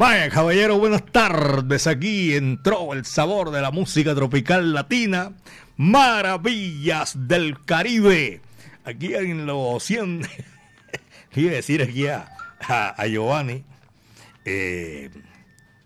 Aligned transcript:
Vaya, 0.00 0.30
caballero, 0.30 0.78
buenas 0.78 1.04
tardes. 1.04 1.86
Aquí 1.86 2.32
entró 2.32 2.94
el 2.94 3.04
sabor 3.04 3.50
de 3.50 3.60
la 3.60 3.70
música 3.70 4.14
tropical 4.14 4.72
latina. 4.72 5.32
Maravillas 5.76 7.28
del 7.28 7.62
Caribe. 7.66 8.40
Aquí 8.86 9.12
en 9.12 9.44
los 9.44 9.84
100. 9.84 10.22
Quiero 11.30 11.54
decir 11.54 11.82
aquí 11.82 12.06
a, 12.06 12.30
a, 12.66 13.06
Giovanni. 13.08 13.62
Eh, 14.46 15.10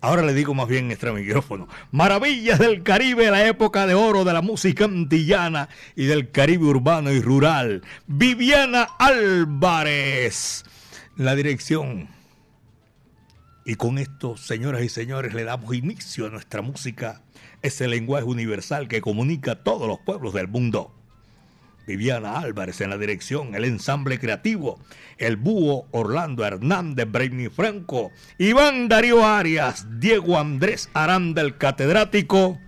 ahora 0.01 0.23
le 0.23 0.33
digo 0.33 0.55
más 0.55 0.69
bien 0.69 0.93
extra 0.93 1.13
micrófono. 1.13 1.67
Maravillas 1.91 2.61
del 2.61 2.85
Caribe, 2.85 3.33
la 3.33 3.45
época 3.49 3.85
de 3.85 3.95
oro 3.95 4.23
de 4.23 4.33
la 4.33 4.43
música 4.43 4.85
antillana 4.85 5.69
y 5.97 6.05
del 6.05 6.31
Caribe 6.31 6.67
urbano 6.67 7.11
y 7.11 7.21
rural. 7.21 7.83
Viviana 8.07 8.87
Álvarez. 8.97 10.65
La 11.17 11.35
dirección 11.35 12.15
y 13.65 13.77
con 13.77 13.99
esto, 13.99 14.37
señoras 14.37 14.83
y 14.83 14.89
señores, 14.89 15.33
le 15.35 15.45
damos 15.45 15.75
inicio 15.75 16.27
a 16.27 16.31
nuestra 16.31 16.61
música, 16.61 17.23
ese 17.63 17.89
lenguaje 17.89 18.25
universal 18.25 18.89
que 18.89 19.01
comunica 19.01 19.53
a 19.53 19.63
todos 19.63 19.89
los 19.89 19.99
pueblos 20.01 20.35
del 20.35 20.49
mundo. 20.49 20.93
Viviana 21.87 22.39
Álvarez 22.39 22.81
en 22.81 22.91
la 22.91 22.99
dirección, 22.99 23.55
el 23.55 23.65
ensamble 23.65 24.19
creativo, 24.19 24.79
el 25.19 25.37
búho 25.37 25.87
Orlando 25.91 26.45
Hernández, 26.45 27.11
Brainy 27.11 27.49
Franco, 27.49 28.11
Iván 28.39 28.89
Darío 28.89 29.27
Arias, 29.27 29.87
Diego 29.99 30.39
Andrés 30.39 30.89
Aranda 30.95 31.43
el 31.43 31.59
catedrático, 31.59 32.59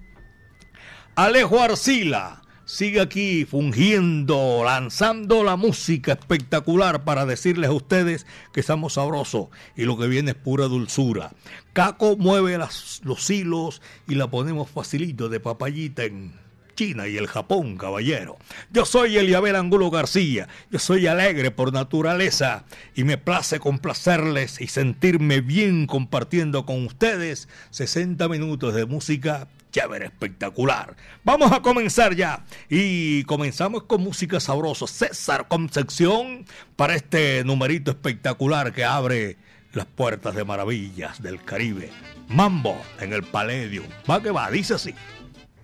Alejo 1.15 1.61
Arcila, 1.61 2.43
sigue 2.67 3.01
aquí 3.01 3.45
fungiendo, 3.45 4.63
lanzando 4.65 5.45
la 5.45 5.57
música 5.57 6.13
espectacular 6.13 7.05
para 7.05 7.25
decirles 7.25 7.71
a 7.71 7.73
ustedes 7.73 8.27
que 8.53 8.61
estamos 8.61 8.95
sabrosos 8.95 9.49
y 9.77 9.85
lo 9.85 9.97
que 9.97 10.09
viene 10.09 10.33
es 10.33 10.37
pura 10.37 10.67
dulzura. 10.67 11.33
Caco 11.73 12.17
mueve 12.17 12.59
los 12.59 13.31
hilos 13.31 13.81
y 14.07 14.17
la 14.17 14.29
ponemos 14.29 14.69
facilito 14.69 15.29
de 15.29 15.41
papayita 15.41 16.05
en 16.05 16.35
China 16.75 17.09
y 17.09 17.17
el 17.17 17.29
Japón, 17.29 17.79
caballero. 17.79 18.37
Yo 18.71 18.85
soy 18.85 19.17
Eliabel 19.17 19.57
Angulo 19.57 19.91
García, 19.91 20.49
yo 20.71 20.79
soy 20.79 21.07
alegre 21.07 21.51
por 21.51 21.73
naturaleza 21.73 22.65
y 22.95 23.05
me 23.05 23.17
place 23.17 23.61
complacerles 23.61 24.61
y 24.61 24.67
sentirme 24.67 25.41
bien 25.41 25.87
compartiendo 25.87 26.67
con 26.67 26.85
ustedes 26.85 27.49
60 27.71 28.29
minutos 28.29 28.75
de 28.75 28.85
música 28.85 29.49
chévere, 29.77 30.07
espectacular. 30.07 30.97
Vamos 31.23 31.53
a 31.53 31.61
comenzar 31.61 32.15
ya. 32.15 32.45
Y 32.71 33.25
comenzamos 33.25 33.83
con 33.83 34.03
música 34.03 34.41
sabrosa. 34.41 34.87
César 34.87 35.49
Concepción 35.49 36.47
para 36.77 36.95
este 36.95 37.45
numerito 37.45 37.91
espectacular 37.91 38.73
que 38.73 38.85
abre 38.85 39.37
las 39.73 39.85
puertas 39.85 40.35
de 40.35 40.45
maravillas 40.45 41.23
del 41.23 41.43
Caribe. 41.45 41.91
Mambo 42.29 42.81
en 43.01 43.13
el 43.13 43.23
Palladium. 43.23 43.85
Va 44.11 44.23
que 44.23 44.31
va, 44.31 44.51
dice 44.51 44.75
así. 44.75 44.95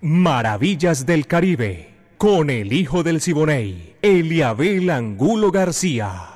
Maravillas 0.02 1.06
del 1.06 1.26
Caribe. 1.26 1.94
Con 2.18 2.50
el 2.50 2.72
hijo 2.72 3.02
del 3.02 3.20
Siboney, 3.20 3.96
Eliabel 4.02 4.90
Angulo 4.90 5.50
García. 5.50 6.31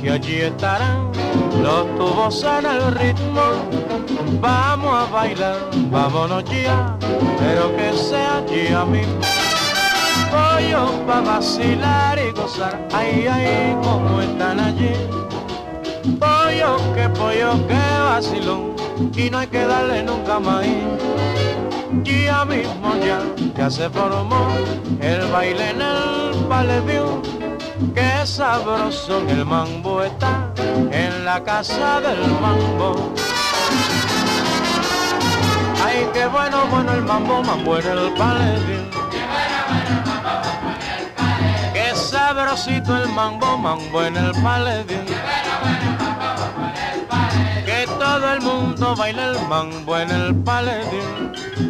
Que 0.00 0.10
allí 0.10 0.40
estarán 0.40 1.10
los 1.62 1.86
tubos 1.96 2.44
en 2.44 2.66
el 2.66 2.94
ritmo. 2.94 3.42
Vamos 4.40 4.94
a 4.94 5.12
bailar, 5.12 5.58
vámonos 5.90 6.44
ya, 6.44 6.96
pero 7.38 7.76
que 7.76 7.92
sea 7.92 8.38
allí 8.38 8.68
mismo. 8.90 9.20
Pollo 10.30 11.04
pa' 11.06 11.20
vacilar 11.20 12.18
y 12.18 12.30
gozar, 12.30 12.86
ay, 12.92 13.26
ay, 13.26 13.76
como 13.82 14.20
están 14.20 14.60
allí 14.60 14.94
pollo, 16.18 16.76
que 16.94 17.08
pollo, 17.10 17.66
que 17.66 17.74
vacilón, 17.74 18.74
y 19.14 19.30
no 19.30 19.38
hay 19.38 19.46
que 19.46 19.64
darle 19.66 20.02
nunca 20.02 20.38
más. 20.38 20.66
Ya 22.04 22.44
mismo 22.44 22.94
ya, 23.04 23.20
ya 23.56 23.70
se 23.70 23.90
formó 23.90 24.48
el 25.00 25.26
baile 25.32 25.70
en 25.70 25.80
el 25.80 26.44
palevión, 26.48 27.22
que 27.94 28.26
sabroso 28.26 29.20
el 29.28 29.44
mambo 29.44 30.02
está 30.02 30.52
en 30.90 31.24
la 31.24 31.42
casa 31.42 32.00
del 32.00 32.30
mambo. 32.40 33.14
Ay, 35.84 36.08
qué 36.12 36.26
bueno, 36.26 36.66
bueno 36.70 36.92
el 36.92 37.02
mambo, 37.02 37.42
mambo 37.42 37.78
en 37.78 37.86
el 37.86 38.12
palevión. 38.14 38.90
Qué 41.72 41.94
sabrosito 41.94 42.96
el 43.02 43.08
mambo, 43.10 43.56
mambo 43.58 44.02
en 44.02 44.16
el 44.16 44.32
palevión 44.42 45.06
todo 48.00 48.32
el 48.32 48.40
mundo 48.40 48.96
baila 48.96 49.30
el 49.30 49.48
mambo 49.48 49.98
en 49.98 50.10
el 50.10 50.34
paletín. 50.36 51.69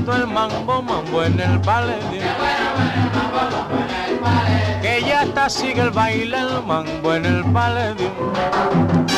Bonito 0.00 0.16
el 0.16 0.26
mambo, 0.26 0.82
mambo 0.82 1.24
en 1.24 1.40
el 1.40 1.60
paledio. 1.60 2.22
Que 4.82 5.02
ya 5.02 5.22
está 5.22 5.48
sigue 5.48 5.80
el 5.82 5.90
baile, 5.90 6.38
el 6.38 6.62
mambo 6.64 7.14
en 7.14 7.26
el 7.26 7.44
paledio. 7.52 9.09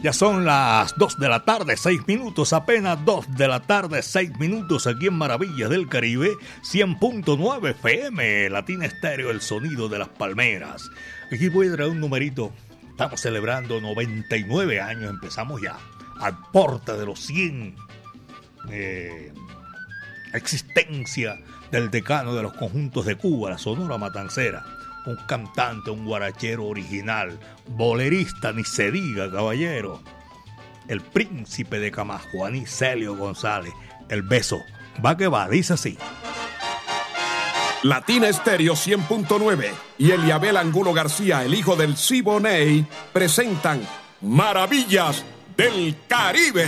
Ya 0.00 0.12
son 0.12 0.44
las 0.44 0.96
2 0.96 1.18
de 1.18 1.28
la 1.28 1.44
tarde, 1.44 1.76
6 1.76 2.06
minutos, 2.06 2.52
apenas 2.52 3.04
2 3.04 3.34
de 3.36 3.48
la 3.48 3.58
tarde, 3.58 4.00
6 4.00 4.38
minutos 4.38 4.86
aquí 4.86 5.08
en 5.08 5.14
Maravillas 5.14 5.68
del 5.70 5.88
Caribe, 5.88 6.36
100.9 6.62 7.70
FM, 7.70 8.48
Latina 8.48 8.86
Estéreo, 8.86 9.30
el 9.30 9.40
sonido 9.40 9.88
de 9.88 9.98
las 9.98 10.08
palmeras. 10.08 10.88
Aquí 11.32 11.48
voy 11.48 11.66
a 11.66 11.72
traer 11.72 11.90
un 11.90 11.98
numerito. 11.98 12.52
Estamos 12.88 13.20
celebrando 13.20 13.80
99 13.80 14.80
años, 14.80 15.10
empezamos 15.10 15.60
ya, 15.60 15.76
al 16.20 16.38
porta 16.52 16.96
de 16.96 17.04
los 17.04 17.18
100. 17.18 17.74
Eh, 18.70 19.32
existencia 20.32 21.40
del 21.72 21.90
decano 21.90 22.36
de 22.36 22.42
los 22.42 22.52
conjuntos 22.52 23.04
de 23.04 23.16
Cuba, 23.16 23.50
la 23.50 23.58
Sonora 23.58 23.98
Matancera 23.98 24.77
un 25.08 25.16
cantante, 25.26 25.90
un 25.90 26.04
guarachero 26.04 26.66
original, 26.66 27.38
bolerista, 27.66 28.52
ni 28.52 28.64
se 28.64 28.90
diga, 28.90 29.30
caballero. 29.30 30.02
El 30.86 31.00
príncipe 31.00 31.80
de 31.80 31.90
Camajuaní, 31.90 32.66
Celio 32.66 33.16
González. 33.16 33.72
El 34.08 34.22
beso. 34.22 34.62
Va 35.04 35.16
que 35.16 35.28
va, 35.28 35.48
dice 35.48 35.74
así. 35.74 35.98
Latina 37.82 38.28
Estéreo 38.28 38.74
100.9 38.74 39.70
y 39.98 40.10
Eliabel 40.10 40.56
Angulo 40.56 40.92
García, 40.92 41.44
el 41.44 41.54
hijo 41.54 41.76
del 41.76 41.96
Siboney, 41.96 42.86
presentan 43.12 43.80
Maravillas 44.20 45.24
del 45.56 45.96
Caribe. 46.08 46.66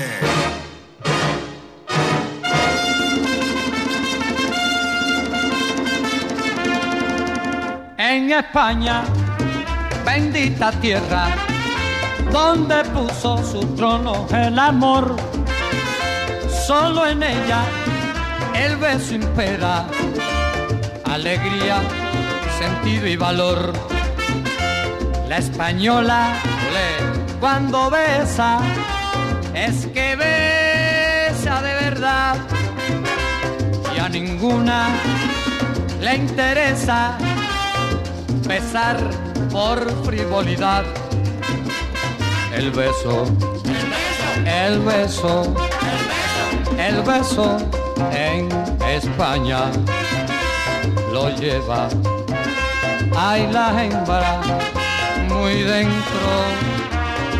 En 8.10 8.32
España, 8.32 9.02
bendita 10.04 10.72
tierra, 10.72 11.28
donde 12.32 12.82
puso 12.86 13.38
su 13.44 13.60
trono 13.76 14.26
el 14.32 14.58
amor. 14.58 15.14
Solo 16.66 17.06
en 17.06 17.22
ella 17.22 17.62
el 18.54 18.76
beso 18.78 19.14
impera, 19.14 19.86
alegría, 21.04 21.76
sentido 22.58 23.06
y 23.06 23.16
valor. 23.16 23.72
La 25.28 25.38
española, 25.38 26.32
cuando 27.38 27.90
besa, 27.90 28.58
es 29.54 29.86
que 29.86 30.16
besa 30.16 31.62
de 31.62 31.74
verdad 31.74 32.36
y 33.94 34.00
a 34.00 34.08
ninguna 34.08 34.88
le 36.00 36.16
interesa 36.16 37.16
besar 38.50 38.98
por 39.52 39.78
frivolidad. 40.04 40.82
El 42.52 42.72
beso, 42.72 43.24
el 44.44 44.80
beso, 44.80 45.54
el 46.76 46.96
beso 47.02 47.58
en 48.10 48.48
España 48.88 49.60
lo 51.12 51.30
lleva. 51.36 51.88
Hay 53.16 53.46
la 53.52 53.84
hembra 53.84 54.40
muy 55.28 55.62
dentro 55.62 56.30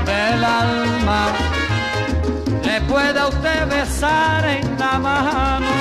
del 0.07 0.45
alma. 0.45 1.23
Le 2.63 2.81
puede 2.83 3.21
usted 3.27 3.69
besar 3.69 4.45
en 4.47 4.79
la 4.79 4.97
mano 5.01 5.73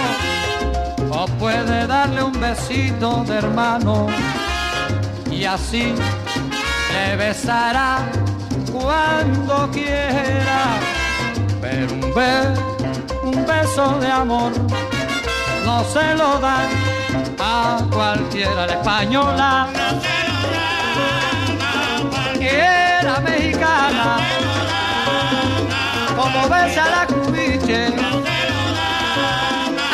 o 1.12 1.28
puede 1.38 1.86
darle 1.86 2.24
un 2.24 2.40
besito 2.40 3.24
de 3.28 3.36
hermano 3.38 4.08
y 5.40 5.46
así 5.46 5.94
le 6.94 7.16
besará 7.16 8.00
cuando 8.74 9.70
quiera. 9.72 10.80
Pero 11.62 11.94
un, 11.94 13.36
un 13.36 13.46
beso 13.46 14.00
de 14.00 14.12
amor 14.12 14.52
no 15.66 15.84
se 15.86 16.16
lo 16.16 16.40
da 16.40 16.58
a 17.40 17.80
cualquiera. 17.90 18.68
La 18.68 18.74
española 18.74 19.70
era 22.42 23.20
mexicana, 23.22 24.18
como 26.18 26.50
besa 26.50 26.84
la 26.96 27.08
cubiche. 27.08 27.94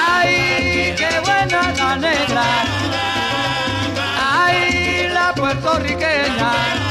Ay, 0.08 0.96
qué 0.98 1.20
buena 1.24 1.72
la 1.78 1.96
negra 1.98 2.85
puertorriqueña. 5.62 6.85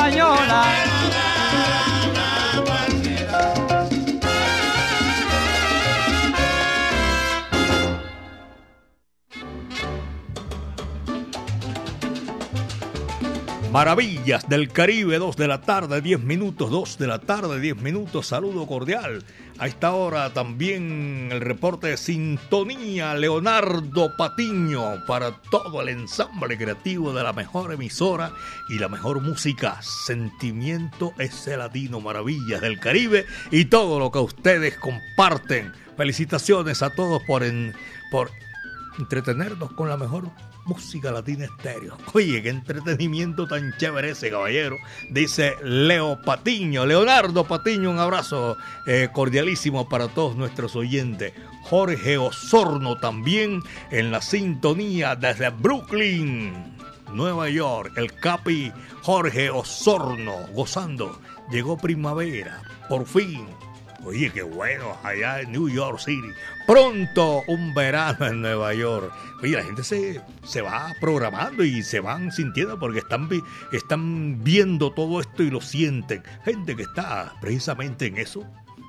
española. 0.00 0.89
Maravillas 13.72 14.48
del 14.48 14.72
Caribe, 14.72 15.18
2 15.18 15.36
de 15.36 15.46
la 15.46 15.60
tarde, 15.60 16.00
10 16.00 16.24
minutos, 16.24 16.72
2 16.72 16.98
de 16.98 17.06
la 17.06 17.20
tarde, 17.20 17.60
10 17.60 17.76
minutos, 17.76 18.26
saludo 18.26 18.66
cordial. 18.66 19.22
A 19.60 19.68
esta 19.68 19.92
hora 19.92 20.32
también 20.32 21.28
el 21.30 21.40
reporte 21.40 21.86
de 21.86 21.96
sintonía 21.96 23.14
Leonardo 23.14 24.16
Patiño 24.16 25.06
para 25.06 25.40
todo 25.52 25.82
el 25.82 25.90
ensamble 25.90 26.58
creativo 26.58 27.12
de 27.12 27.22
la 27.22 27.32
mejor 27.32 27.72
emisora 27.72 28.32
y 28.68 28.80
la 28.80 28.88
mejor 28.88 29.22
música. 29.22 29.80
Sentimiento 29.82 31.12
ese 31.18 31.56
latino, 31.56 32.00
Maravillas 32.00 32.60
del 32.60 32.80
Caribe 32.80 33.24
y 33.52 33.66
todo 33.66 34.00
lo 34.00 34.10
que 34.10 34.18
ustedes 34.18 34.78
comparten. 34.78 35.72
Felicitaciones 35.96 36.82
a 36.82 36.90
todos 36.90 37.22
por, 37.22 37.44
por 38.10 38.32
entretenernos 38.98 39.70
con 39.74 39.88
la 39.88 39.96
mejor 39.96 40.24
música 40.70 41.10
latina 41.10 41.46
estéreo. 41.46 41.96
Oye, 42.14 42.42
qué 42.42 42.50
entretenimiento 42.50 43.48
tan 43.48 43.74
chévere 43.76 44.10
ese 44.10 44.30
caballero. 44.30 44.76
Dice 45.10 45.56
Leo 45.62 46.22
Patiño, 46.22 46.86
Leonardo 46.86 47.44
Patiño, 47.44 47.90
un 47.90 47.98
abrazo 47.98 48.56
eh, 48.86 49.08
cordialísimo 49.12 49.88
para 49.88 50.08
todos 50.08 50.36
nuestros 50.36 50.76
oyentes. 50.76 51.32
Jorge 51.64 52.18
Osorno 52.18 52.98
también 52.98 53.62
en 53.90 54.12
la 54.12 54.22
sintonía 54.22 55.16
desde 55.16 55.50
Brooklyn, 55.50 56.76
Nueva 57.12 57.50
York. 57.50 57.92
El 57.96 58.12
capi 58.14 58.72
Jorge 59.02 59.50
Osorno 59.50 60.46
gozando. 60.54 61.20
Llegó 61.50 61.76
primavera, 61.76 62.62
por 62.88 63.06
fin. 63.06 63.44
Oye, 64.04 64.30
qué 64.30 64.42
bueno, 64.42 64.96
allá 65.02 65.40
en 65.40 65.52
New 65.52 65.68
York 65.68 65.98
City. 65.98 66.32
Pronto 66.66 67.42
un 67.48 67.74
verano 67.74 68.26
en 68.26 68.40
Nueva 68.40 68.72
York. 68.72 69.12
Oye, 69.42 69.56
la 69.56 69.62
gente 69.62 69.84
se, 69.84 70.20
se 70.42 70.62
va 70.62 70.94
programando 71.00 71.64
y 71.64 71.82
se 71.82 72.00
van 72.00 72.32
sintiendo 72.32 72.78
porque 72.78 73.00
están, 73.00 73.28
están 73.72 74.42
viendo 74.42 74.92
todo 74.92 75.20
esto 75.20 75.42
y 75.42 75.50
lo 75.50 75.60
sienten. 75.60 76.22
Gente 76.44 76.76
que 76.76 76.82
está 76.82 77.34
precisamente 77.40 78.06
en 78.06 78.16
eso, 78.16 78.46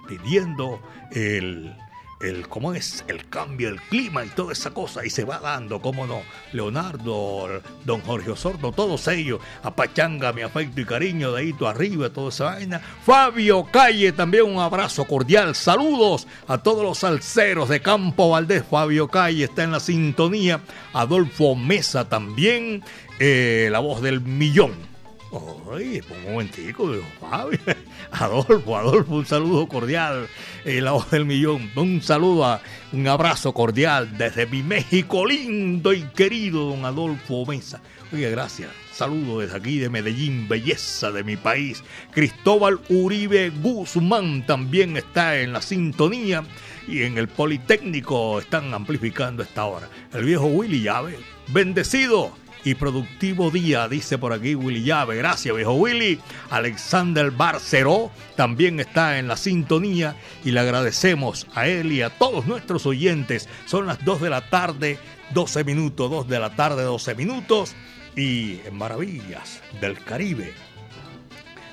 pidiendo 0.07 0.81
el, 1.11 1.75
el 2.23 2.47
cómo 2.47 2.73
es 2.73 3.03
el 3.07 3.27
cambio 3.27 3.69
del 3.69 3.81
clima 3.81 4.23
y 4.25 4.29
toda 4.29 4.53
esa 4.53 4.71
cosa 4.71 5.05
y 5.05 5.09
se 5.09 5.23
va 5.23 5.39
dando, 5.39 5.81
cómo 5.81 6.05
no, 6.05 6.21
Leonardo, 6.53 7.61
don 7.85 8.01
Jorge 8.01 8.31
Osorno, 8.31 8.71
todos 8.71 9.07
ellos, 9.07 9.39
a 9.63 9.75
Pachanga, 9.75 10.33
mi 10.33 10.41
afecto 10.41 10.81
y 10.81 10.85
cariño, 10.85 11.31
de 11.31 11.41
ahí 11.41 11.53
tú 11.53 11.67
arriba, 11.67 12.09
toda 12.09 12.29
esa 12.29 12.45
vaina. 12.45 12.79
Fabio 12.79 13.65
Calle, 13.71 14.11
también 14.11 14.45
un 14.45 14.59
abrazo 14.59 15.05
cordial, 15.05 15.55
saludos 15.55 16.27
a 16.47 16.57
todos 16.57 16.83
los 16.83 16.99
salseros 16.99 17.69
de 17.69 17.81
Campo 17.81 18.29
Valdés, 18.29 18.63
Fabio 18.69 19.07
Calle 19.07 19.45
está 19.45 19.63
en 19.63 19.71
la 19.71 19.79
sintonía, 19.79 20.61
Adolfo 20.93 21.55
Mesa 21.55 22.07
también, 22.07 22.83
eh, 23.19 23.69
la 23.71 23.79
voz 23.79 24.01
del 24.01 24.21
millón 24.21 24.90
Oye, 25.31 26.03
un 26.09 26.31
momentico, 26.33 26.93
Fabio. 27.21 27.57
Adolfo, 28.11 28.77
Adolfo, 28.77 29.15
un 29.15 29.25
saludo 29.25 29.65
cordial. 29.65 30.27
Eh, 30.65 30.81
la 30.81 30.91
voz 30.91 31.09
del 31.09 31.23
millón. 31.23 31.71
Un 31.75 32.01
saludo, 32.01 32.59
un 32.91 33.07
abrazo 33.07 33.53
cordial 33.53 34.17
desde 34.17 34.45
mi 34.45 34.61
México 34.61 35.25
lindo 35.25 35.93
y 35.93 36.01
querido, 36.03 36.65
don 36.65 36.83
Adolfo 36.83 37.45
Mesa. 37.45 37.81
Oye, 38.11 38.29
gracias. 38.29 38.71
Saludo 38.91 39.39
desde 39.39 39.55
aquí 39.55 39.79
de 39.79 39.89
Medellín, 39.89 40.49
belleza 40.49 41.11
de 41.11 41.23
mi 41.23 41.37
país. 41.37 41.81
Cristóbal 42.11 42.81
Uribe 42.89 43.51
Guzmán 43.51 44.45
también 44.45 44.97
está 44.97 45.39
en 45.39 45.53
la 45.53 45.61
sintonía 45.61 46.43
y 46.89 47.03
en 47.03 47.17
el 47.17 47.29
Politécnico 47.29 48.39
están 48.39 48.73
amplificando 48.73 49.43
esta 49.43 49.63
hora. 49.63 49.87
El 50.13 50.25
viejo 50.25 50.47
Willy 50.47 50.81
Llave, 50.81 51.17
bendecido 51.47 52.33
y 52.63 52.75
productivo 52.75 53.49
día, 53.51 53.87
dice 53.87 54.17
por 54.17 54.33
aquí 54.33 54.55
Willy 54.55 54.83
Llave. 54.83 55.17
Gracias, 55.17 55.55
viejo 55.55 55.73
Willy. 55.73 56.19
Alexander 56.49 57.31
Barceró 57.31 58.11
también 58.35 58.79
está 58.79 59.19
en 59.19 59.27
la 59.27 59.37
sintonía 59.37 60.15
y 60.43 60.51
le 60.51 60.59
agradecemos 60.59 61.47
a 61.55 61.67
él 61.67 61.91
y 61.91 62.01
a 62.01 62.09
todos 62.09 62.45
nuestros 62.45 62.85
oyentes. 62.85 63.49
Son 63.65 63.87
las 63.87 64.03
2 64.03 64.21
de 64.21 64.29
la 64.29 64.49
tarde, 64.49 64.99
12 65.33 65.63
minutos, 65.63 66.09
2 66.09 66.27
de 66.27 66.39
la 66.39 66.55
tarde, 66.55 66.83
12 66.83 67.15
minutos. 67.15 67.73
Y 68.15 68.59
en 68.65 68.75
Maravillas 68.75 69.61
del 69.79 69.97
Caribe 70.03 70.53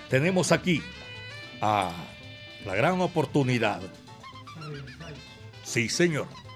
tenemos 0.08 0.52
aquí 0.52 0.82
a 1.60 1.90
la 2.64 2.74
gran 2.74 3.00
oportunidad. 3.00 3.80
Sí, 5.64 5.88
señor 5.88 6.47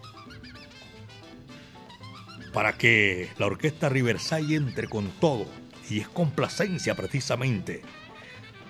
para 2.53 2.75
que 2.75 3.29
la 3.39 3.47
orquesta 3.47 3.89
Riverside 3.89 4.57
entre 4.57 4.89
con 4.89 5.11
todo. 5.21 5.47
Y 5.89 6.01
es 6.01 6.09
complacencia 6.09 6.95
precisamente. 6.95 7.83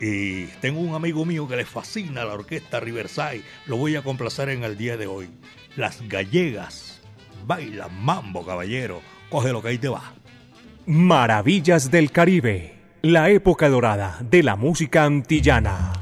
Y 0.00 0.46
tengo 0.60 0.80
un 0.80 0.94
amigo 0.94 1.24
mío 1.24 1.46
que 1.46 1.56
le 1.56 1.64
fascina 1.64 2.24
la 2.24 2.34
orquesta 2.34 2.80
Riverside. 2.80 3.42
Lo 3.66 3.76
voy 3.76 3.96
a 3.96 4.02
complacer 4.02 4.48
en 4.48 4.64
el 4.64 4.76
día 4.76 4.96
de 4.96 5.06
hoy. 5.06 5.30
Las 5.76 6.06
gallegas 6.08 7.00
bailan 7.46 8.02
mambo, 8.02 8.44
caballero. 8.44 9.00
Coge 9.30 9.52
lo 9.52 9.62
que 9.62 9.68
ahí 9.68 9.78
te 9.78 9.88
va. 9.88 10.14
Maravillas 10.86 11.90
del 11.90 12.10
Caribe. 12.10 12.74
La 13.02 13.30
época 13.30 13.68
dorada 13.68 14.18
de 14.20 14.42
la 14.42 14.56
música 14.56 15.04
antillana. 15.04 16.01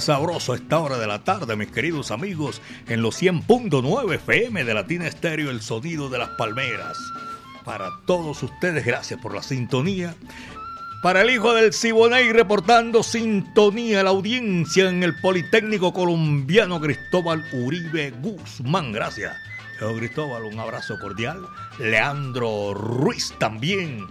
Sabroso 0.00 0.52
a 0.52 0.56
esta 0.56 0.78
hora 0.78 0.98
de 0.98 1.06
la 1.06 1.24
tarde, 1.24 1.56
mis 1.56 1.70
queridos 1.70 2.10
amigos, 2.10 2.60
en 2.88 3.02
los 3.02 3.20
100.9 3.22 4.14
FM 4.14 4.64
de 4.64 4.74
Latina 4.74 5.06
Estéreo, 5.06 5.50
el 5.50 5.62
sonido 5.62 6.08
de 6.08 6.18
las 6.18 6.30
palmeras. 6.30 6.98
Para 7.64 7.90
todos 8.06 8.42
ustedes, 8.42 8.84
gracias 8.84 9.20
por 9.20 9.34
la 9.34 9.42
sintonía. 9.42 10.14
Para 11.02 11.22
el 11.22 11.30
hijo 11.30 11.52
del 11.52 11.72
Siboney 11.72 12.32
reportando 12.32 13.02
sintonía 13.02 14.02
la 14.02 14.10
audiencia 14.10 14.88
en 14.88 15.02
el 15.02 15.14
Politécnico 15.20 15.92
Colombiano 15.92 16.80
Cristóbal 16.80 17.44
Uribe 17.52 18.10
Guzmán. 18.22 18.92
Gracias. 18.92 19.36
Cristóbal, 19.98 20.44
un 20.44 20.58
abrazo 20.58 20.98
cordial. 20.98 21.46
Leandro 21.78 22.72
Ruiz 22.72 23.34
también 23.38 24.06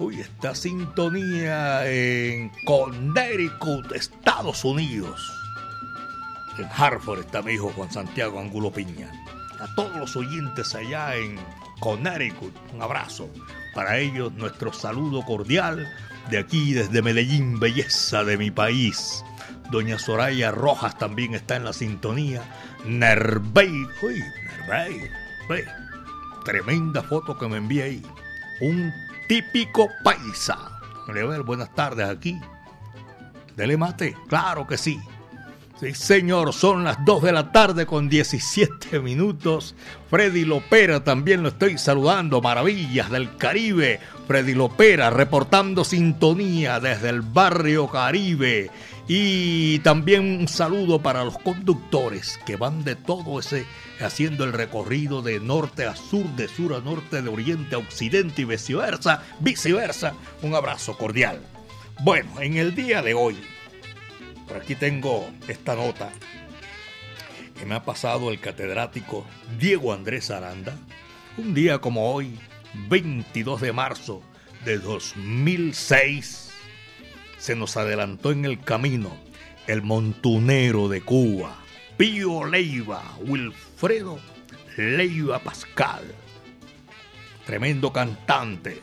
Uy, 0.00 0.18
esta 0.18 0.54
sintonía 0.54 1.86
en 1.86 2.50
Connecticut, 2.64 3.92
Estados 3.92 4.64
Unidos. 4.64 5.30
En 6.56 6.66
Hartford 6.74 7.20
está 7.20 7.42
mi 7.42 7.52
hijo 7.52 7.70
Juan 7.76 7.92
Santiago 7.92 8.40
Angulo 8.40 8.72
Piña. 8.72 9.12
A 9.60 9.74
todos 9.74 9.94
los 9.98 10.16
oyentes 10.16 10.74
allá 10.74 11.16
en 11.16 11.38
Connecticut, 11.80 12.54
un 12.72 12.80
abrazo. 12.80 13.28
Para 13.74 13.98
ellos, 13.98 14.32
nuestro 14.32 14.72
saludo 14.72 15.22
cordial 15.22 15.86
de 16.30 16.38
aquí, 16.38 16.72
desde 16.72 17.02
Medellín, 17.02 17.60
belleza 17.60 18.24
de 18.24 18.38
mi 18.38 18.50
país. 18.50 19.22
Doña 19.70 19.98
Soraya 19.98 20.50
Rojas 20.50 20.96
también 20.96 21.34
está 21.34 21.56
en 21.56 21.64
la 21.64 21.74
sintonía. 21.74 22.42
Nervey, 22.86 23.86
uy, 24.00 24.24
Nervey, 24.66 25.10
ve, 25.46 25.66
tremenda 26.46 27.02
foto 27.02 27.36
que 27.36 27.48
me 27.48 27.58
envía 27.58 27.84
ahí. 27.84 28.02
Un 28.62 28.90
típico 29.30 29.88
paisa. 30.02 30.58
buenas 31.46 31.72
tardes 31.72 32.08
aquí. 32.08 32.36
Dele 33.54 33.76
mate, 33.76 34.16
claro 34.26 34.66
que 34.66 34.76
sí. 34.76 34.98
Sí, 35.78 35.94
señor, 35.94 36.52
son 36.52 36.82
las 36.82 37.04
2 37.04 37.22
de 37.22 37.32
la 37.32 37.52
tarde 37.52 37.86
con 37.86 38.08
17 38.08 38.98
minutos. 38.98 39.76
Freddy 40.10 40.44
Lopera 40.44 41.04
también 41.04 41.44
lo 41.44 41.50
estoy 41.50 41.78
saludando. 41.78 42.42
Maravillas 42.42 43.08
del 43.08 43.36
Caribe. 43.36 44.00
Freddy 44.26 44.54
Lopera 44.54 45.10
reportando 45.10 45.84
sintonía 45.84 46.80
desde 46.80 47.10
el 47.10 47.20
barrio 47.20 47.86
Caribe. 47.86 48.68
Y 49.06 49.78
también 49.78 50.40
un 50.40 50.48
saludo 50.48 51.00
para 51.00 51.22
los 51.22 51.38
conductores 51.38 52.36
que 52.44 52.56
van 52.56 52.82
de 52.82 52.96
todo 52.96 53.38
ese 53.38 53.64
haciendo 54.04 54.44
el 54.44 54.52
recorrido 54.52 55.22
de 55.22 55.40
norte 55.40 55.86
a 55.86 55.94
sur, 55.96 56.24
de 56.36 56.48
sur 56.48 56.74
a 56.74 56.80
norte, 56.80 57.22
de 57.22 57.28
oriente 57.28 57.74
a 57.74 57.78
occidente 57.78 58.42
y 58.42 58.44
viceversa, 58.44 59.22
viceversa. 59.40 60.14
Un 60.42 60.54
abrazo 60.54 60.96
cordial. 60.96 61.40
Bueno, 62.02 62.40
en 62.40 62.56
el 62.56 62.74
día 62.74 63.02
de 63.02 63.14
hoy, 63.14 63.36
por 64.48 64.56
aquí 64.56 64.74
tengo 64.74 65.28
esta 65.48 65.74
nota 65.74 66.10
que 67.58 67.66
me 67.66 67.74
ha 67.74 67.84
pasado 67.84 68.30
el 68.30 68.40
catedrático 68.40 69.26
Diego 69.58 69.92
Andrés 69.92 70.30
Aranda, 70.30 70.78
un 71.36 71.52
día 71.52 71.78
como 71.78 72.12
hoy, 72.12 72.38
22 72.88 73.60
de 73.60 73.72
marzo 73.72 74.22
de 74.64 74.78
2006, 74.78 76.52
se 77.38 77.54
nos 77.54 77.76
adelantó 77.76 78.32
en 78.32 78.46
el 78.46 78.60
camino 78.60 79.14
el 79.66 79.82
montunero 79.82 80.88
de 80.88 81.02
Cuba, 81.02 81.59
Pío 82.00 82.46
Leiva, 82.46 83.02
Wilfredo 83.26 84.18
Leiva 84.78 85.38
Pascal. 85.38 86.02
Tremendo 87.44 87.92
cantante. 87.92 88.80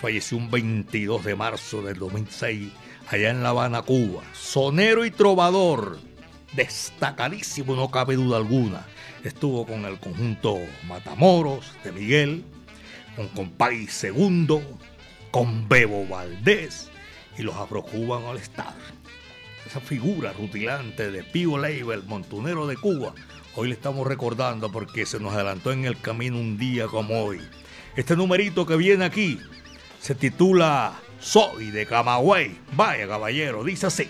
Falleció 0.00 0.38
un 0.38 0.48
22 0.48 1.24
de 1.24 1.34
marzo 1.34 1.82
del 1.82 1.98
2006 1.98 2.70
allá 3.08 3.30
en 3.30 3.42
La 3.42 3.48
Habana, 3.48 3.82
Cuba. 3.82 4.22
Sonero 4.34 5.04
y 5.04 5.10
trovador. 5.10 5.98
Destacadísimo, 6.52 7.74
no 7.74 7.90
cabe 7.90 8.14
duda 8.14 8.36
alguna. 8.36 8.86
Estuvo 9.24 9.66
con 9.66 9.84
el 9.84 9.98
conjunto 9.98 10.58
Matamoros 10.86 11.72
de 11.82 11.90
Miguel, 11.90 12.44
con 13.16 13.26
Compay 13.30 13.88
Segundo, 13.88 14.62
con 15.32 15.68
Bebo 15.68 16.06
Valdés 16.06 16.88
y 17.36 17.42
los 17.42 17.56
Afrocuban 17.56 18.22
All 18.22 18.38
Star 18.38 18.76
esa 19.66 19.80
figura 19.80 20.32
rutilante 20.32 21.10
de 21.10 21.22
Pío 21.24 21.58
Leiva, 21.58 21.94
el 21.94 22.04
montunero 22.04 22.66
de 22.66 22.76
Cuba, 22.76 23.12
hoy 23.54 23.68
le 23.68 23.74
estamos 23.74 24.06
recordando 24.06 24.70
porque 24.70 25.06
se 25.06 25.18
nos 25.18 25.34
adelantó 25.34 25.72
en 25.72 25.84
el 25.84 26.00
camino 26.00 26.38
un 26.38 26.56
día 26.56 26.86
como 26.86 27.24
hoy. 27.24 27.40
Este 27.96 28.16
numerito 28.16 28.64
que 28.64 28.76
viene 28.76 29.04
aquí 29.04 29.40
se 30.00 30.14
titula 30.14 30.94
Soy 31.18 31.70
de 31.70 31.86
Camagüey. 31.86 32.58
Vaya 32.72 33.08
caballero, 33.08 33.64
dice 33.64 33.86
así. 33.86 34.08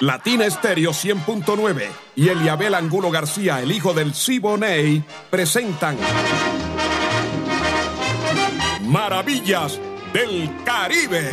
Latina 0.00 0.46
Estéreo 0.46 0.92
100.9 0.92 1.86
y 2.16 2.28
Eliabel 2.28 2.74
Angulo 2.74 3.10
García, 3.10 3.60
el 3.60 3.70
hijo 3.70 3.92
del 3.92 4.14
Siboney, 4.14 5.04
presentan 5.28 5.98
Maravillas 8.86 9.78
del 10.14 10.50
Caribe. 10.64 11.30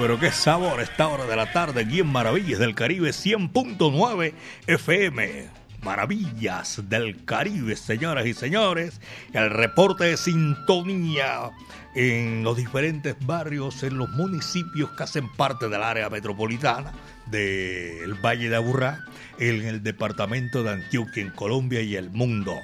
Pero 0.00 0.18
qué 0.18 0.32
sabor 0.32 0.80
esta 0.80 1.08
hora 1.08 1.26
de 1.26 1.36
la 1.36 1.52
tarde 1.52 1.82
aquí 1.82 2.00
en 2.00 2.06
Maravillas 2.06 2.58
del 2.58 2.74
Caribe 2.74 3.10
100.9 3.10 4.32
FM. 4.66 5.48
Maravillas 5.82 6.88
del 6.88 7.22
Caribe, 7.26 7.76
señoras 7.76 8.24
y 8.24 8.32
señores. 8.32 8.98
El 9.34 9.50
reporte 9.50 10.04
de 10.04 10.16
sintonía 10.16 11.50
en 11.94 12.42
los 12.42 12.56
diferentes 12.56 13.14
barrios, 13.26 13.82
en 13.82 13.98
los 13.98 14.08
municipios 14.10 14.90
que 14.92 15.02
hacen 15.02 15.28
parte 15.36 15.68
del 15.68 15.82
área 15.82 16.08
metropolitana 16.08 16.92
del 17.26 18.14
Valle 18.14 18.48
de 18.48 18.56
Aburrá, 18.56 19.04
en 19.38 19.66
el 19.66 19.82
departamento 19.82 20.62
de 20.62 20.70
Antioquia, 20.70 21.22
en 21.22 21.30
Colombia 21.30 21.82
y 21.82 21.96
el 21.96 22.08
mundo. 22.08 22.56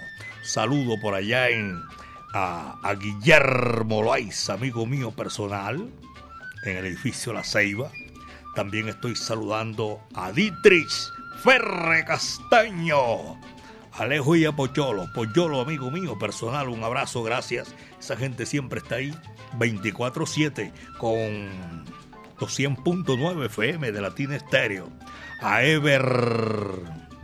Saludo 0.42 0.98
por 0.98 1.14
allá 1.14 1.50
en 1.50 1.82
a, 2.32 2.94
Guillermo 2.98 4.02
Loaiz, 4.02 4.48
amigo 4.48 4.86
mío 4.86 5.10
personal, 5.10 5.90
en 6.66 6.76
el 6.78 6.86
edificio 6.86 7.32
La 7.32 7.44
Ceiba. 7.44 7.90
También 8.54 8.88
estoy 8.88 9.16
saludando 9.16 10.00
a 10.14 10.32
Dietrich 10.32 10.92
Ferre 11.42 12.04
Castaño, 12.06 13.38
Alejo 13.92 14.36
y 14.36 14.44
a 14.44 14.52
Pocholo. 14.52 15.06
Pocholo, 15.14 15.60
amigo 15.60 15.90
mío 15.90 16.18
personal, 16.18 16.68
un 16.68 16.82
abrazo, 16.82 17.22
gracias. 17.22 17.74
Esa 18.00 18.16
gente 18.16 18.46
siempre 18.46 18.80
está 18.80 18.96
ahí 18.96 19.14
24-7 19.58 20.72
con 20.98 21.20
200.9 22.38 23.46
FM 23.46 23.92
de 23.92 24.00
Latina 24.00 24.36
Estéreo. 24.36 24.88
A 25.42 25.62
Ever 25.62 26.02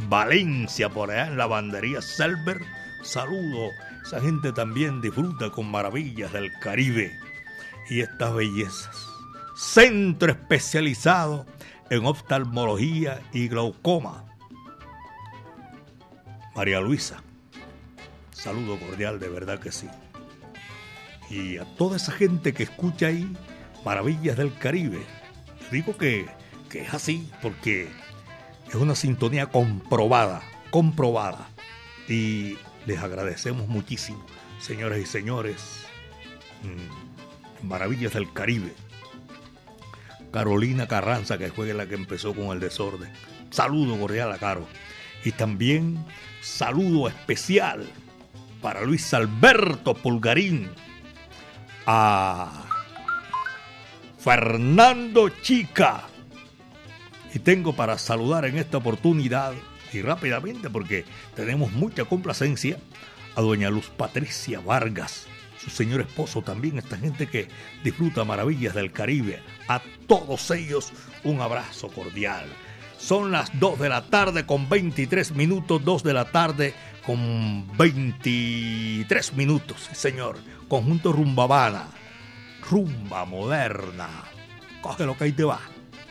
Valencia, 0.09 0.89
por 0.91 1.11
allá 1.11 1.29
en 1.29 1.39
la 1.39 1.47
bandería 1.47 2.03
Selber. 2.03 2.61
Saludo. 3.03 3.71
Esa 4.05 4.21
gente 4.21 4.53
también 4.53 5.01
disfruta 5.01 5.51
con 5.51 5.71
maravillas 5.71 6.33
del 6.33 6.53
Caribe 6.61 7.19
y 7.89 8.01
estas 8.01 8.35
bellezas. 8.35 9.12
Centro 9.63 10.33
especializado 10.33 11.47
en 11.89 12.05
oftalmología 12.05 13.23
y 13.33 13.47
glaucoma. 13.47 14.25
María 16.57 16.81
Luisa, 16.81 17.23
saludo 18.33 18.77
cordial, 18.81 19.21
de 19.21 19.29
verdad 19.29 19.61
que 19.61 19.71
sí. 19.71 19.89
Y 21.31 21.59
a 21.59 21.65
toda 21.77 21.97
esa 21.97 22.11
gente 22.11 22.53
que 22.53 22.65
escucha 22.65 23.07
ahí 23.07 23.35
Maravillas 23.85 24.37
del 24.37 24.53
Caribe, 24.59 25.01
digo 25.71 25.97
que, 25.97 26.27
que 26.69 26.83
es 26.83 26.93
así 26.93 27.31
porque 27.41 27.89
es 28.69 28.75
una 28.75 28.97
sintonía 28.97 29.47
comprobada, 29.47 30.43
comprobada. 30.71 31.49
Y 32.09 32.59
les 32.85 32.99
agradecemos 32.99 33.69
muchísimo, 33.69 34.27
señoras 34.59 34.99
y 34.99 35.07
señores. 35.07 35.87
Mm, 36.65 37.69
Maravillas 37.69 38.13
del 38.13 38.33
Caribe. 38.33 38.75
Carolina 40.33 40.89
Carranza, 40.89 41.39
que 41.39 41.53
fue 41.53 41.73
la 41.75 41.87
que 41.87 41.95
empezó 41.95 42.35
con 42.35 42.47
el 42.47 42.61
desorden. 42.61 43.13
Saludo 43.51 43.99
cordial 43.99 44.33
a 44.33 44.39
Caro. 44.39 44.67
Y 45.25 45.33
también 45.33 46.05
saludo 46.41 47.09
especial 47.09 47.87
para 48.61 48.83
Luis 48.83 49.13
Alberto 49.13 49.95
Pulgarín, 49.95 50.71
a 51.87 52.65
Fernando 54.19 55.29
Chica. 55.29 56.05
Y 57.35 57.39
tengo 57.39 57.75
para 57.75 57.99
saludar 57.99 58.45
en 58.45 58.59
esta 58.59 58.79
oportunidad, 58.79 59.53
y 59.93 60.01
rápidamente 60.01 60.71
porque 60.71 61.05
tenemos 61.35 61.73
mucha 61.73 62.05
complacencia, 62.05 62.79
a 63.35 63.41
doña 63.41 63.71
Luz 63.71 63.89
Patricia 63.89 64.61
Vargas, 64.61 65.27
su 65.63 65.71
señor 65.71 66.01
esposo 66.01 66.43
también, 66.43 66.79
esta 66.79 66.97
gente 66.97 67.29
que 67.29 67.47
disfruta 67.85 68.25
maravillas 68.25 68.75
del 68.75 68.91
Caribe. 68.91 69.39
A 69.69 69.81
todos 70.07 70.51
ellos 70.51 70.93
un 71.25 71.41
abrazo 71.41 71.89
cordial. 71.89 72.47
Son 72.99 73.33
las 73.33 73.59
2 73.59 73.79
de 73.79 73.89
la 73.89 74.03
tarde 74.07 74.45
con 74.47 74.69
23 74.69 75.33
minutos, 75.33 75.83
2 75.85 76.03
de 76.03 76.13
la 76.13 76.31
tarde 76.31 76.75
con 77.07 77.67
23 77.77 79.33
minutos, 79.35 79.89
señor. 79.93 80.37
Conjunto 80.69 81.13
Rumbabana, 81.13 81.87
rumba 82.69 83.25
moderna. 83.25 84.09
Coge 84.81 85.07
lo 85.07 85.17
que 85.17 85.25
ahí 85.25 85.33
te 85.33 85.45
va. 85.45 85.61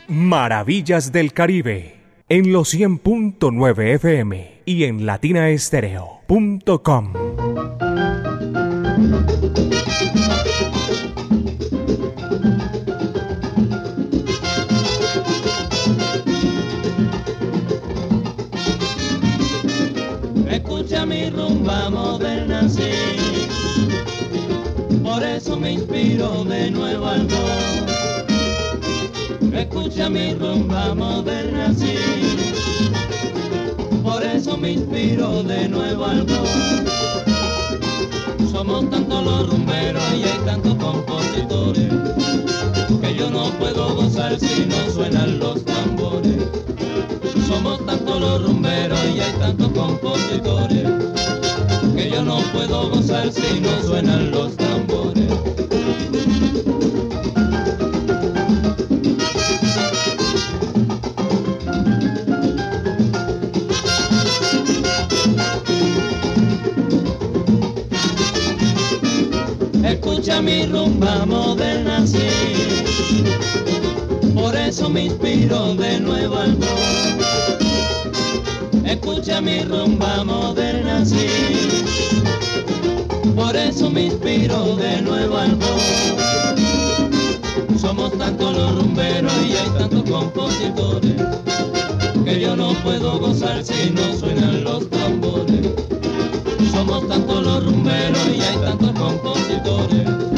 Maravillas 0.07 1.11
del 1.11 1.33
Caribe 1.33 1.99
en 2.29 2.53
los 2.53 2.73
100.9 2.73 3.95
FM 3.95 4.61
y 4.65 4.85
en 4.85 5.05
latinaestereo.com. 5.05 7.20
Escucha 20.49 21.05
mi 21.05 21.29
rumba 21.29 21.89
moderna, 21.89 22.67
sí. 22.67 22.91
Por 25.03 25.23
eso 25.23 25.57
me 25.57 25.73
inspiro 25.73 26.43
de 26.43 26.71
nuevo 26.71 27.05
al. 27.07 27.27
Escucha 29.53 30.09
mi 30.09 30.33
rumba 30.33 30.95
moderna, 30.95 31.73
sí. 31.73 31.95
Por 34.03 34.23
eso 34.23 34.57
me 34.57 34.71
inspiro 34.71 35.43
de 35.43 35.69
nuevo 35.69 36.05
al. 36.05 36.25
Somos 38.61 38.87
tantos 38.91 39.23
los 39.25 39.49
rumberos 39.49 40.03
y 40.13 40.23
hay 40.23 40.37
tantos 40.45 40.75
compositores 40.75 41.89
que 43.01 43.15
yo 43.15 43.31
no 43.31 43.45
puedo 43.57 43.95
gozar 43.95 44.39
si 44.39 44.67
no 44.67 44.87
suenan 44.93 45.39
los 45.39 45.65
tambores. 45.65 46.43
Somos 47.47 47.83
tantos 47.87 48.21
los 48.21 48.43
rumberos 48.43 48.99
y 49.15 49.19
hay 49.19 49.33
tantos 49.39 49.67
compositores 49.69 50.87
que 51.95 52.11
yo 52.11 52.21
no 52.21 52.37
puedo 52.53 52.91
gozar 52.91 53.31
si 53.31 53.61
no 53.61 53.81
suenan 53.81 54.29
los 54.29 54.55
tambores. 54.55 55.31
Escucha 70.41 70.57
mi 70.57 70.65
rumba 70.65 71.25
moderna, 71.27 72.07
sí. 72.07 72.27
Por 74.33 74.55
eso 74.55 74.89
me 74.89 75.05
inspiro 75.05 75.75
de 75.75 75.99
nuevo 75.99 76.35
al 76.35 76.59
rock. 76.59 77.21
Escucha 78.83 79.39
mi 79.39 79.61
rumba 79.61 80.23
moderna, 80.23 81.05
sí. 81.05 81.27
Por 83.35 83.55
eso 83.55 83.91
me 83.91 84.05
inspiro 84.05 84.77
de 84.77 85.03
nuevo 85.03 85.37
al 85.37 85.51
rock. 85.61 86.19
Somos 87.79 88.17
tantos 88.17 88.57
los 88.57 88.75
rumberos 88.79 89.33
y 89.47 89.53
hay 89.57 89.69
tantos 89.77 90.09
compositores 90.09 91.17
que 92.25 92.39
yo 92.39 92.55
no 92.55 92.73
puedo 92.83 93.19
gozar 93.19 93.63
si 93.63 93.91
no 93.91 94.11
suenan 94.17 94.63
los 94.63 94.89
tambores. 94.89 95.67
Somos 96.71 97.07
tantos 97.07 97.43
los 97.43 97.63
rumberos 97.63 98.27
y 98.35 98.41
hay 98.41 98.57
tantos 98.57 98.91
compositores 98.99 100.30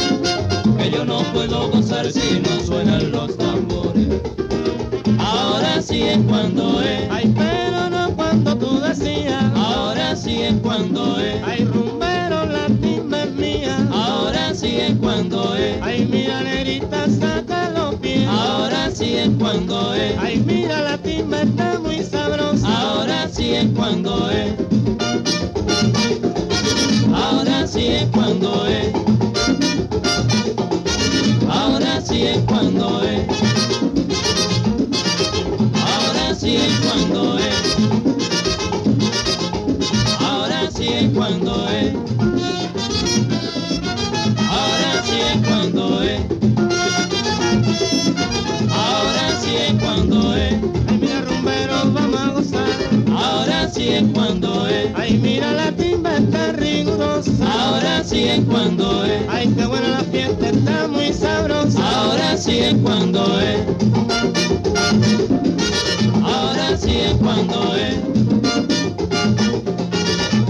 yo 0.93 1.06
no 1.06 1.23
puedo 1.34 1.69
gozar 1.71 2.12
si 2.12 2.39
no 2.41 2.60
suenan 2.65 3.12
los 3.12 3.36
tambores. 3.38 4.08
Ahora 5.17 5.82
sí 5.82 6.03
es 6.03 6.19
cuando 6.27 6.82
es, 6.82 7.10
ay 7.10 7.34
pero 7.36 7.89
no 7.89 8.15
cuando 8.15 8.56
tú 8.58 8.79
decías. 8.79 9.43
Ahora 9.56 10.15
sí 10.15 10.41
es 10.43 10.56
cuando 10.62 11.19
es, 11.19 11.41
ay 11.43 11.65
rumbero 11.65 12.45
la 12.45 12.67
timba 12.82 13.23
es 13.23 13.32
mía. 13.34 13.88
Ahora 13.91 14.53
sí 14.53 14.79
es 14.79 14.95
cuando 14.97 15.56
es, 15.56 15.82
ay 15.82 16.08
mira 16.12 16.41
negrita 16.43 17.10
saca 17.10 17.69
los 17.71 17.95
pies. 17.95 18.27
Ahora 18.27 18.91
sí 18.91 19.15
es 19.15 19.29
cuando 19.39 19.93
es, 19.93 20.17
ay 20.19 20.43
mira 20.45 20.82
la 20.82 20.97
timba 20.97 21.41
está 21.41 21.79
muy 21.79 22.03
sabrosa. 22.03 22.67
Ahora 22.67 23.27
sí 23.29 23.56
es 23.56 23.67
cuando 23.75 24.29
es. 24.29 24.53
Ahora 27.13 27.67
sí 27.67 27.88
es 27.88 28.06
cuando 28.12 28.67
es. 28.67 29.03
Sí 32.23 32.29
es 32.29 32.38
cuando 32.47 33.03
es. 33.03 33.27
Ahora 35.75 36.33
sí 36.33 36.55
es 36.55 36.79
cuando 36.79 37.38
es. 37.38 37.77
Ahora 40.21 40.71
sí 40.71 40.88
es 40.88 41.09
cuando 41.13 41.69
es. 41.69 41.93
Ahora 44.49 45.03
sí 45.03 45.19
es 45.19 45.47
cuando 45.47 46.03
es. 46.03 46.21
Ahora 48.71 49.41
sí 49.41 49.55
es 49.57 49.73
cuando 49.83 50.33
es. 50.36 50.53
Ay, 50.88 50.97
mira, 51.01 51.21
rumberos, 51.21 51.93
vamos 51.93 52.21
a 52.21 52.27
gozar. 52.29 52.69
Ahora 53.12 53.69
sí 53.69 53.89
es 53.89 54.03
cuando 54.13 54.65
es. 54.67 54.88
Ay, 54.95 55.19
mira, 55.21 55.51
la. 55.51 55.72
Ahora 57.51 58.03
sí 58.03 58.25
es 58.25 58.41
cuando 58.45 59.06
es. 59.06 59.21
Ay, 59.29 59.53
qué 59.56 59.65
buena 59.65 59.88
la 59.89 60.03
fiesta, 60.03 60.49
está 60.49 60.88
muy 60.88 61.13
sabrosa. 61.13 61.79
Ahora 61.82 62.38
sí 62.38 62.60
es 62.60 62.75
cuando 62.75 63.39
es. 63.39 63.60
Ahora 66.23 66.77
sí 66.77 66.97
es 66.99 67.13
cuando 67.15 67.75
es. 67.75 67.97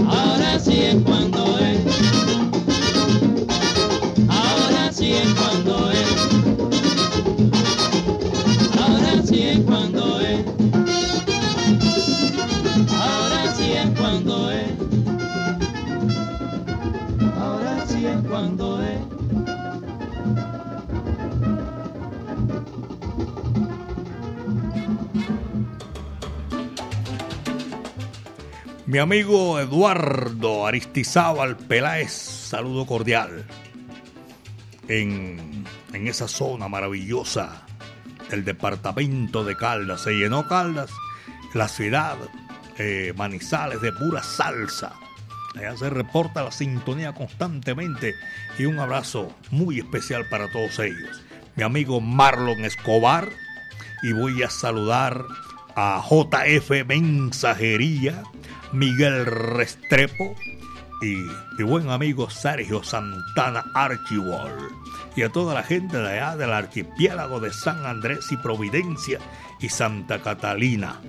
Ahora 0.06 0.58
sí 0.58 0.80
es 0.82 0.96
cuando 1.04 1.33
Mi 28.94 29.00
amigo 29.00 29.58
Eduardo 29.58 30.68
Aristizábal 30.68 31.56
Peláez, 31.56 32.12
saludo 32.12 32.86
cordial. 32.86 33.44
En, 34.86 35.64
en 35.92 36.06
esa 36.06 36.28
zona 36.28 36.68
maravillosa 36.68 37.66
del 38.30 38.44
departamento 38.44 39.42
de 39.42 39.56
Caldas, 39.56 40.02
se 40.02 40.12
llenó 40.12 40.46
Caldas, 40.46 40.92
la 41.54 41.66
ciudad, 41.66 42.16
eh, 42.78 43.12
Manizales 43.16 43.80
de 43.80 43.90
pura 43.90 44.22
salsa. 44.22 44.92
Allá 45.56 45.76
se 45.76 45.90
reporta 45.90 46.44
la 46.44 46.52
sintonía 46.52 47.12
constantemente 47.14 48.14
y 48.60 48.66
un 48.66 48.78
abrazo 48.78 49.34
muy 49.50 49.80
especial 49.80 50.28
para 50.28 50.52
todos 50.52 50.78
ellos. 50.78 51.20
Mi 51.56 51.64
amigo 51.64 52.00
Marlon 52.00 52.64
Escobar 52.64 53.28
y 54.04 54.12
voy 54.12 54.44
a 54.44 54.50
saludar 54.50 55.24
a 55.76 56.02
JF 56.02 56.86
Mensajería, 56.86 58.22
Miguel 58.72 59.26
Restrepo 59.26 60.34
y 61.02 61.16
mi 61.58 61.64
buen 61.64 61.90
amigo 61.90 62.30
Sergio 62.30 62.82
Santana 62.82 63.64
Archibald 63.74 64.70
y 65.16 65.22
a 65.22 65.28
toda 65.28 65.54
la 65.54 65.62
gente 65.62 65.96
de 65.98 66.08
allá 66.08 66.36
del 66.36 66.52
archipiélago 66.52 67.40
de 67.40 67.52
San 67.52 67.84
Andrés 67.86 68.30
y 68.30 68.36
Providencia 68.36 69.18
y 69.60 69.68
Santa 69.68 70.20
Catalina. 70.20 71.00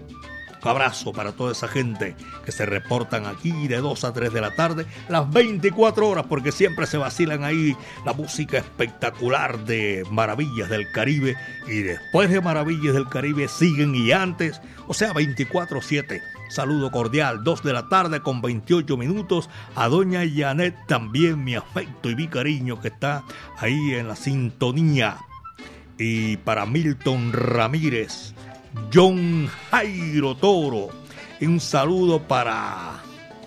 Abrazo 0.69 1.13
para 1.13 1.31
toda 1.31 1.51
esa 1.51 1.67
gente 1.67 2.15
que 2.43 2.51
se 2.51 2.65
reportan 2.65 3.25
aquí 3.25 3.67
de 3.67 3.77
2 3.77 4.03
a 4.03 4.13
3 4.13 4.33
de 4.33 4.41
la 4.41 4.55
tarde, 4.55 4.85
las 5.09 5.31
24 5.31 6.07
horas, 6.07 6.25
porque 6.27 6.51
siempre 6.51 6.85
se 6.85 6.97
vacilan 6.97 7.43
ahí 7.43 7.75
la 8.05 8.13
música 8.13 8.57
espectacular 8.57 9.65
de 9.65 10.03
Maravillas 10.11 10.69
del 10.69 10.91
Caribe. 10.91 11.35
Y 11.67 11.81
después 11.81 12.29
de 12.29 12.41
Maravillas 12.41 12.93
del 12.93 13.09
Caribe 13.09 13.47
siguen 13.47 13.95
y 13.95 14.11
antes, 14.11 14.61
o 14.87 14.93
sea, 14.93 15.13
24-7. 15.13 16.21
Saludo 16.49 16.91
cordial, 16.91 17.43
2 17.43 17.63
de 17.63 17.73
la 17.73 17.89
tarde 17.89 18.21
con 18.21 18.41
28 18.41 18.97
minutos. 18.97 19.49
A 19.75 19.87
doña 19.87 20.21
Janet 20.31 20.75
también 20.87 21.43
mi 21.43 21.55
afecto 21.55 22.09
y 22.09 22.15
mi 22.15 22.27
cariño 22.27 22.79
que 22.79 22.89
está 22.89 23.23
ahí 23.57 23.95
en 23.95 24.07
la 24.07 24.15
sintonía. 24.15 25.17
Y 25.97 26.37
para 26.37 26.65
Milton 26.65 27.33
Ramírez, 27.33 28.33
John 28.93 29.49
Jairo 29.71 30.35
Toro. 30.35 30.89
Un 31.41 31.59
saludo 31.59 32.21
para 32.21 33.03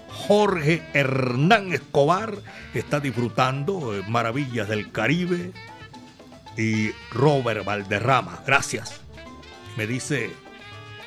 Jorge 0.08 0.82
Hernán 0.92 1.72
Escobar, 1.72 2.34
que 2.72 2.78
está 2.78 3.00
disfrutando 3.00 3.92
de 3.92 4.02
Maravillas 4.02 4.68
del 4.68 4.92
Caribe. 4.92 5.52
Y 6.56 6.90
Robert 7.10 7.64
Valderrama, 7.64 8.42
gracias. 8.46 9.00
Me 9.76 9.86
dice 9.86 10.30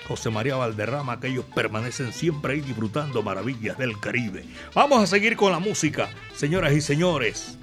José 0.08 0.30
María 0.30 0.56
Valderrama 0.56 1.20
que 1.20 1.28
ellos 1.28 1.46
permanecen 1.54 2.14
siempre 2.14 2.54
ahí 2.54 2.62
disfrutando 2.62 3.22
Maravillas 3.22 3.78
del 3.78 4.00
Caribe. 4.00 4.46
Vamos 4.74 5.04
a 5.04 5.08
seguir 5.08 5.36
con 5.36 5.52
la 5.52 5.60
música, 5.60 6.10
señoras 6.34 6.74
y 6.74 6.82
señores. 6.82 7.58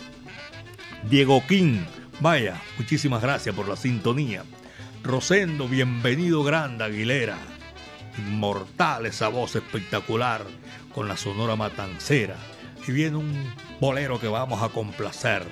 Diego 1.08 1.42
King, 1.46 1.80
vaya, 2.20 2.60
muchísimas 2.76 3.22
gracias 3.22 3.54
por 3.54 3.68
la 3.68 3.76
sintonía. 3.76 4.44
Rosendo, 5.02 5.68
bienvenido 5.68 6.42
Grande 6.42 6.84
Aguilera. 6.84 7.38
Inmortal 8.18 9.06
esa 9.06 9.28
voz 9.28 9.54
espectacular 9.56 10.42
con 10.94 11.08
la 11.08 11.16
sonora 11.16 11.56
matancera. 11.56 12.36
Y 12.86 12.92
viene 12.92 13.16
un 13.16 13.54
bolero 13.80 14.18
que 14.20 14.28
vamos 14.28 14.62
a 14.62 14.70
complacer. 14.70 15.44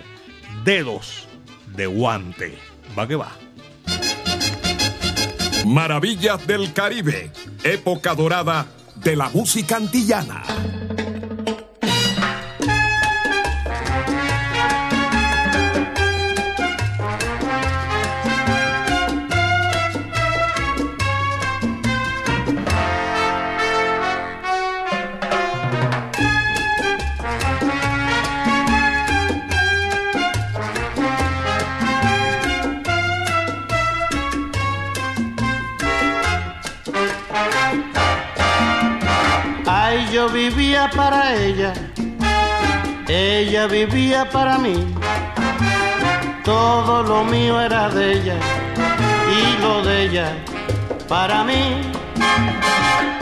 Dedos 0.64 1.28
de 1.74 1.86
guante. 1.86 2.58
Va 2.98 3.06
que 3.06 3.16
va. 3.16 3.32
Maravillas 5.64 6.46
del 6.46 6.72
Caribe, 6.72 7.30
época 7.64 8.14
dorada 8.14 8.66
de 8.96 9.16
la 9.16 9.28
música 9.30 9.76
antillana. 9.76 10.42
Vivía 40.56 40.88
para 40.96 41.34
ella, 41.34 41.74
ella 43.08 43.66
vivía 43.66 44.28
para 44.30 44.56
mí. 44.56 44.86
Todo 46.44 47.02
lo 47.02 47.24
mío 47.24 47.60
era 47.60 47.90
de 47.90 48.12
ella 48.12 48.36
y 49.36 49.62
lo 49.62 49.82
de 49.82 50.04
ella 50.04 50.32
para 51.08 51.44
mí. 51.44 51.82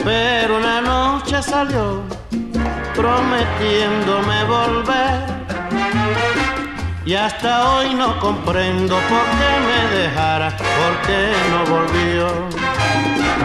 Pero 0.05 0.57
una 0.57 0.79
noche 0.79 1.41
salió 1.43 2.03
prometiéndome 2.95 4.43
volver. 4.45 5.35
Y 7.05 7.15
hasta 7.15 7.69
hoy 7.69 7.93
no 7.93 8.17
comprendo 8.19 8.95
por 8.95 9.25
qué 9.39 9.51
me 9.67 9.97
dejara, 9.97 10.55
por 10.57 10.93
qué 11.05 11.33
no 11.51 11.59
volvió. 11.75 12.27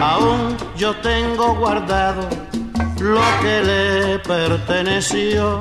Aún 0.01 0.57
yo 0.77 0.95
tengo 0.95 1.55
guardado 1.55 2.40
lo 3.01 3.21
que 3.41 3.63
le 3.63 4.19
perteneció. 4.19 5.59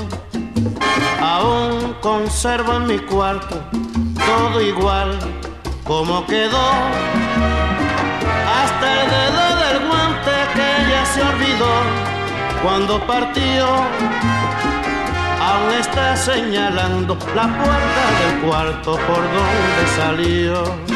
Aún 1.21 1.95
conservo 2.01 2.75
en 2.75 2.87
mi 2.87 2.99
cuarto 2.99 3.57
todo 4.15 4.61
igual 4.61 5.19
como 5.85 6.27
quedó. 6.27 6.69
Hasta 8.59 8.87
el 9.03 9.11
dedo 9.11 9.45
del 9.63 9.89
guante 9.89 10.31
que 10.55 10.67
ella 10.83 11.07
se 11.07 11.23
olvidó 11.23 11.75
cuando 12.63 13.01
partió. 13.07 13.67
Aún 15.41 15.73
está 15.81 16.17
señalando 16.17 17.17
la 17.35 17.47
puerta 17.63 18.03
del 18.21 18.41
cuarto 18.43 18.93
por 19.07 19.23
donde 19.37 19.83
salió. 19.97 20.90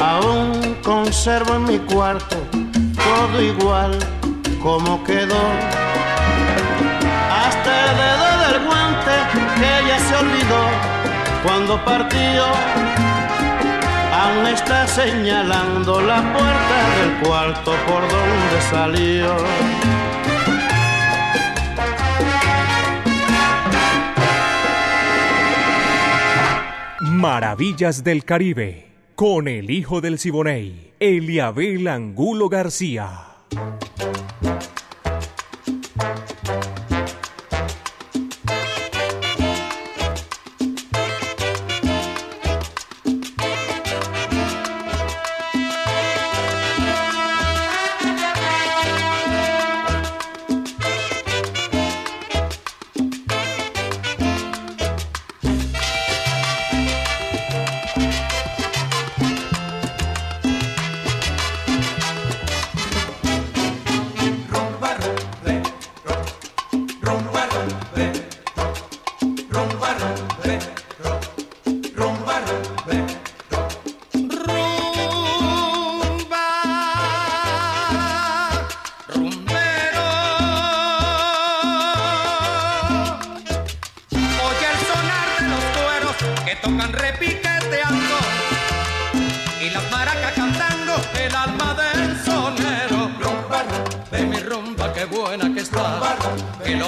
Aún 0.00 0.76
conservo 0.84 1.54
en 1.54 1.64
mi 1.64 1.78
cuarto 1.78 2.36
todo 2.92 3.42
igual 3.42 3.98
como 4.62 5.02
quedó. 5.02 5.44
Hasta 7.32 7.70
el 7.84 7.96
dedo 7.96 8.28
del 8.44 8.66
guante 8.66 9.14
que 9.56 9.78
ella 9.80 9.98
se 9.98 10.14
olvidó 10.16 10.62
cuando 11.42 11.82
partió. 11.86 12.44
Aún 14.12 14.46
está 14.48 14.86
señalando 14.86 16.02
la 16.02 16.20
puerta 16.34 16.76
del 16.98 17.26
cuarto 17.26 17.72
por 17.86 18.02
donde 18.02 18.60
salió. 18.70 19.97
Maravillas 27.18 28.04
del 28.04 28.24
Caribe, 28.24 28.92
con 29.16 29.48
el 29.48 29.72
hijo 29.72 30.00
del 30.00 30.20
Siboney, 30.20 30.92
Eliabel 31.00 31.88
Angulo 31.88 32.48
García. 32.48 33.27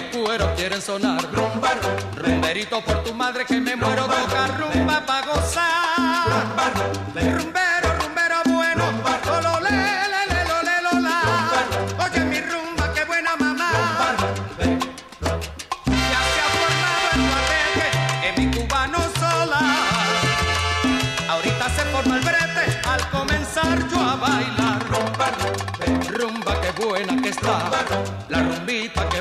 los 0.00 0.16
cueros 0.16 0.48
quieren 0.56 0.80
sonar. 0.80 1.22
Rumba, 1.32 1.70
rumba, 2.16 2.80
por 2.84 3.04
tu 3.04 3.14
madre 3.14 3.44
que 3.44 3.60
me 3.60 3.76
muero, 3.76 4.04
toca 4.04 4.46
rumba 4.58 5.04
pa' 5.06 5.22
gozar. 5.22 6.26
Rumba, 6.26 7.39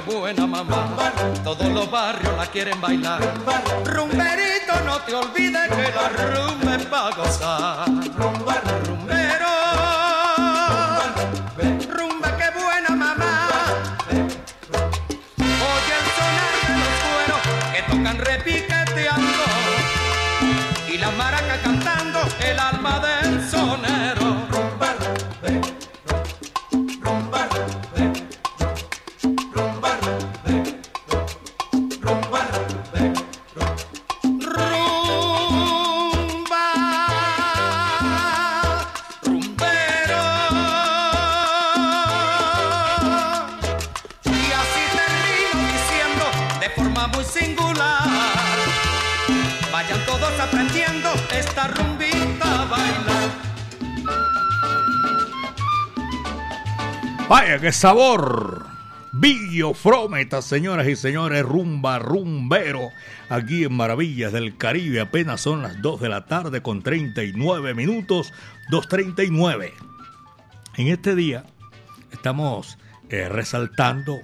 buena 0.01 0.47
mamá. 0.47 0.95
Todos 1.43 1.69
los 1.69 1.89
barrios 1.89 2.35
la 2.37 2.45
quieren 2.47 2.79
bailar. 2.81 3.21
Rumberito, 3.85 4.79
no 4.85 4.97
te 4.99 5.13
olvides 5.13 5.69
que 5.69 5.91
la 5.91 6.09
rumba 6.09 6.75
es 6.75 6.85
para 6.85 7.15
gozar. 7.15 7.87
Rumba, 8.17 8.61
rumba. 8.85 9.18
Vaya, 57.29 57.59
qué 57.59 57.71
sabor. 57.71 58.65
Billo 59.11 59.75
Frometa, 59.75 60.41
señoras 60.41 60.87
y 60.87 60.95
señores, 60.95 61.43
rumba, 61.43 61.99
rumbero, 61.99 62.89
aquí 63.29 63.65
en 63.65 63.73
Maravillas 63.73 64.33
del 64.33 64.57
Caribe. 64.57 64.99
Apenas 64.99 65.39
son 65.39 65.61
las 65.61 65.79
2 65.79 66.01
de 66.01 66.09
la 66.09 66.25
tarde 66.25 66.63
con 66.63 66.81
39 66.81 67.75
minutos, 67.75 68.33
2.39. 68.71 69.73
En 70.77 70.87
este 70.87 71.13
día 71.13 71.43
estamos 72.11 72.79
eh, 73.09 73.29
resaltando 73.29 74.21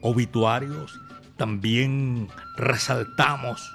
obituarios, 0.00 1.00
también 1.36 2.26
resaltamos 2.56 3.72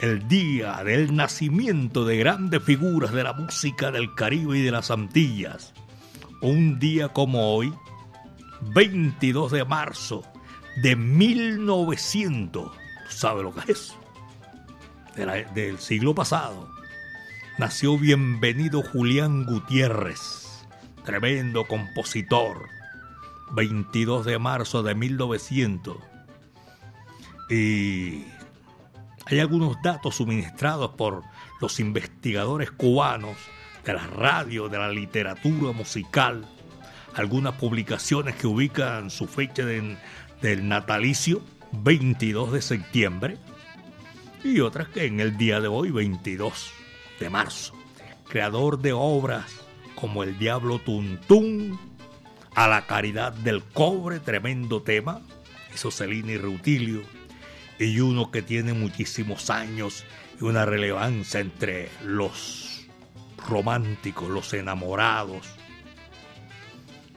el 0.00 0.26
día 0.26 0.82
del 0.82 1.14
nacimiento 1.14 2.04
de 2.04 2.16
grandes 2.16 2.64
figuras 2.64 3.12
de 3.12 3.22
la 3.22 3.32
música 3.32 3.92
del 3.92 4.12
Caribe 4.16 4.58
y 4.58 4.62
de 4.62 4.72
las 4.72 4.90
Antillas 4.90 5.72
un 6.40 6.78
día 6.78 7.08
como 7.08 7.54
hoy, 7.54 7.72
22 8.72 9.52
de 9.52 9.64
marzo 9.64 10.22
de 10.76 10.96
1900, 10.96 12.72
¿sabe 13.08 13.42
lo 13.42 13.54
que 13.54 13.72
es? 13.72 13.94
del 15.54 15.78
siglo 15.78 16.14
pasado, 16.14 16.70
nació 17.58 17.98
Bienvenido 17.98 18.82
Julián 18.82 19.44
Gutiérrez, 19.44 20.64
tremendo 21.04 21.66
compositor, 21.66 22.68
22 23.50 24.24
de 24.24 24.38
marzo 24.38 24.82
de 24.82 24.94
1900. 24.94 25.98
Y 27.50 28.24
hay 29.26 29.40
algunos 29.40 29.76
datos 29.82 30.14
suministrados 30.14 30.92
por 30.92 31.22
los 31.60 31.80
investigadores 31.80 32.70
cubanos 32.70 33.36
de 33.90 33.96
la 33.96 34.06
radio, 34.06 34.68
de 34.68 34.78
la 34.78 34.88
literatura 34.88 35.72
musical, 35.72 36.46
algunas 37.16 37.54
publicaciones 37.54 38.36
que 38.36 38.46
ubican 38.46 39.10
su 39.10 39.26
fecha 39.26 39.64
del 39.64 40.68
natalicio, 40.68 41.42
22 41.72 42.52
de 42.52 42.62
septiembre, 42.62 43.36
y 44.44 44.60
otras 44.60 44.88
que 44.88 45.06
en 45.06 45.18
el 45.18 45.36
día 45.36 45.60
de 45.60 45.66
hoy, 45.66 45.90
22 45.90 46.70
de 47.18 47.30
marzo. 47.30 47.74
Creador 48.28 48.78
de 48.78 48.92
obras 48.92 49.46
como 49.96 50.22
El 50.22 50.38
Diablo 50.38 50.78
Tuntún, 50.78 51.78
A 52.54 52.68
la 52.68 52.86
Caridad 52.86 53.32
del 53.32 53.64
Cobre, 53.64 54.20
tremendo 54.20 54.82
tema, 54.82 55.20
hizo 55.74 55.90
Celina 55.90 56.30
y 56.30 56.36
Reutilio, 56.36 57.02
y 57.80 57.98
uno 57.98 58.30
que 58.30 58.42
tiene 58.42 58.72
muchísimos 58.72 59.50
años 59.50 60.04
y 60.40 60.44
una 60.44 60.64
relevancia 60.64 61.40
entre 61.40 61.88
los 62.04 62.69
románticos, 63.48 64.30
los 64.30 64.54
enamorados. 64.54 65.48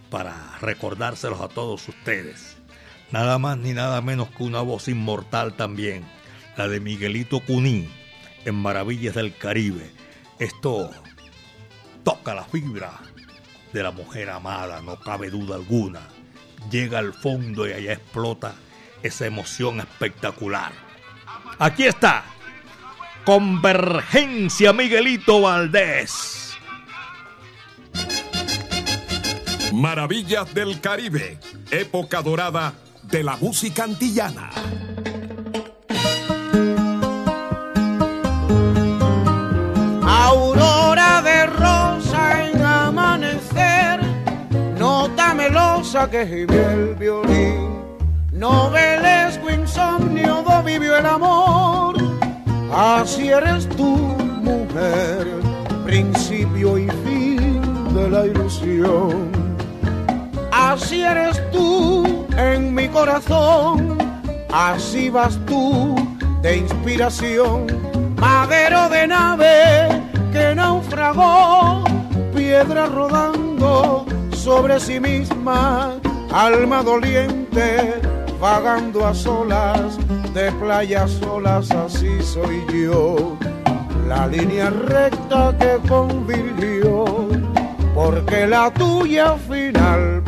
para 0.10 0.58
recordárselos 0.60 1.42
a 1.42 1.48
todos 1.48 1.88
ustedes. 1.88 2.58
Nada 3.12 3.38
más 3.38 3.58
ni 3.58 3.74
nada 3.74 4.02
menos 4.02 4.30
que 4.30 4.44
una 4.44 4.62
voz 4.62 4.88
inmortal 4.88 5.56
también, 5.56 6.06
la 6.58 6.68
de 6.68 6.80
Miguelito 6.80 7.40
Cuní 7.40 7.90
en 8.46 8.56
Maravillas 8.56 9.16
del 9.16 9.36
Caribe. 9.36 9.92
Esto 10.40 10.92
toca 12.04 12.34
la 12.34 12.44
fibra 12.44 12.94
de 13.74 13.84
la 13.84 13.92
mujer 13.92 14.30
amada, 14.30 14.82
no 14.82 15.00
cabe 15.00 15.30
duda 15.30 15.56
alguna. 15.56 16.02
Llega 16.70 17.00
al 17.00 17.14
fondo 17.14 17.68
y 17.68 17.74
allá 17.74 17.94
explota 17.94 18.54
esa 19.04 19.26
emoción 19.26 19.80
espectacular. 19.80 20.72
Aquí 21.58 21.84
está, 21.84 22.24
Convergencia 23.26 24.74
Miguelito 24.74 25.42
Valdés. 25.42 26.41
Maravillas 29.74 30.54
del 30.54 30.82
Caribe, 30.82 31.38
época 31.72 32.22
dorada 32.22 32.74
de 33.04 33.24
la 33.24 33.38
música 33.38 33.86
antillana. 33.86 34.50
Aurora 40.04 41.22
de 41.22 41.46
rosa 41.46 42.50
en 42.50 42.62
amanecer, 42.62 44.02
nota 44.78 45.34
melosa 45.34 46.10
que 46.10 46.28
gime 46.28 46.74
el 46.74 46.96
violín, 46.96 47.80
novelesco 48.34 49.50
insomnio 49.50 50.44
do 50.44 50.64
vivió 50.64 50.98
el 50.98 51.06
amor, 51.06 51.96
así 52.76 53.30
eres 53.30 53.70
tú, 53.70 53.96
mujer, 53.96 55.28
principio 55.86 56.78
y 56.78 56.90
fin 57.06 57.62
de 57.94 58.10
la 58.10 58.26
ilusión. 58.26 59.41
Así 60.70 61.02
eres 61.02 61.42
tú 61.52 62.28
en 62.38 62.74
mi 62.74 62.88
corazón, 62.88 63.98
así 64.54 65.10
vas 65.10 65.38
tú 65.48 65.96
de 66.44 66.58
inspiración, 66.58 67.66
madero 68.18 68.88
de 68.90 69.08
nave 69.08 70.02
que 70.32 70.54
naufragó, 70.56 71.84
piedra 72.36 72.86
rodando 72.86 74.06
sobre 74.34 74.80
sí 74.80 75.00
misma, 75.00 75.96
alma 76.32 76.84
doliente 76.84 78.00
vagando 78.40 79.06
a 79.06 79.16
solas, 79.16 79.98
de 80.34 80.52
playas 80.54 81.10
solas 81.12 81.72
así 81.72 82.22
soy 82.22 82.64
yo, 82.72 83.36
la 84.08 84.28
línea 84.28 84.70
recta 84.70 85.56
que 85.60 85.90
convirtió, 85.90 87.28
porque 87.96 88.46
la 88.48 88.72
tuya 88.72 89.36
final 89.50 90.22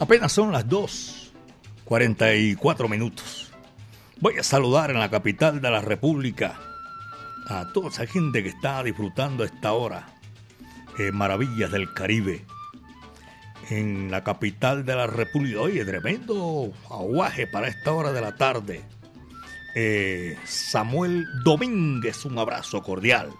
Apenas 0.00 0.32
son 0.32 0.50
las 0.50 0.66
2.44 0.66 2.88
minutos. 2.88 3.52
Voy 4.18 4.38
a 4.38 4.42
saludar 4.42 4.90
en 4.90 4.98
la 4.98 5.10
capital 5.10 5.60
de 5.60 5.70
la 5.70 5.80
República 5.82 6.58
a 7.46 7.70
toda 7.72 7.90
esa 7.90 8.06
gente 8.06 8.42
que 8.42 8.48
está 8.48 8.82
disfrutando 8.82 9.44
esta 9.44 9.72
hora. 9.72 10.08
eh, 10.98 11.12
maravillas 11.12 11.70
del 11.70 11.92
Caribe. 11.94 12.44
En 13.70 14.10
la 14.10 14.24
capital 14.24 14.84
de 14.84 14.96
la 14.96 15.06
República. 15.06 15.60
Oye, 15.60 15.84
tremendo 15.84 16.72
aguaje 16.90 17.46
para 17.46 17.68
esta 17.68 17.92
hora 17.92 18.12
de 18.12 18.20
la 18.20 18.34
tarde. 18.36 18.82
Eh, 19.74 20.36
Samuel 20.44 21.26
Domínguez, 21.44 22.24
un 22.24 22.38
abrazo 22.38 22.82
cordial. 22.82 23.30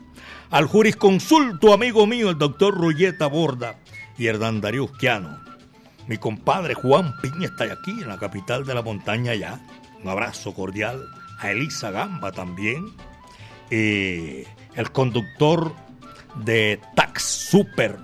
Al 0.50 0.66
jurisconsulto, 0.66 1.72
amigo 1.72 2.06
mío, 2.06 2.30
el 2.30 2.38
doctor 2.38 2.74
Rulleta 2.74 3.26
Borda 3.26 3.76
y 4.16 4.26
Hernán 4.26 4.61
Darío 4.61 4.84
Usquiano. 4.84 5.40
Mi 6.11 6.18
compadre 6.18 6.74
Juan 6.74 7.14
Piña 7.22 7.46
está 7.46 7.72
aquí 7.72 7.92
en 7.92 8.08
la 8.08 8.18
capital 8.18 8.66
de 8.66 8.74
la 8.74 8.82
montaña 8.82 9.32
ya. 9.36 9.61
Un 10.02 10.08
abrazo 10.08 10.52
cordial. 10.52 11.06
A 11.38 11.52
Elisa 11.52 11.92
Gamba 11.92 12.32
también. 12.32 12.90
Eh, 13.70 14.44
el 14.74 14.90
conductor 14.90 15.72
de 16.34 16.80
Tax 16.96 17.22
Super, 17.22 17.96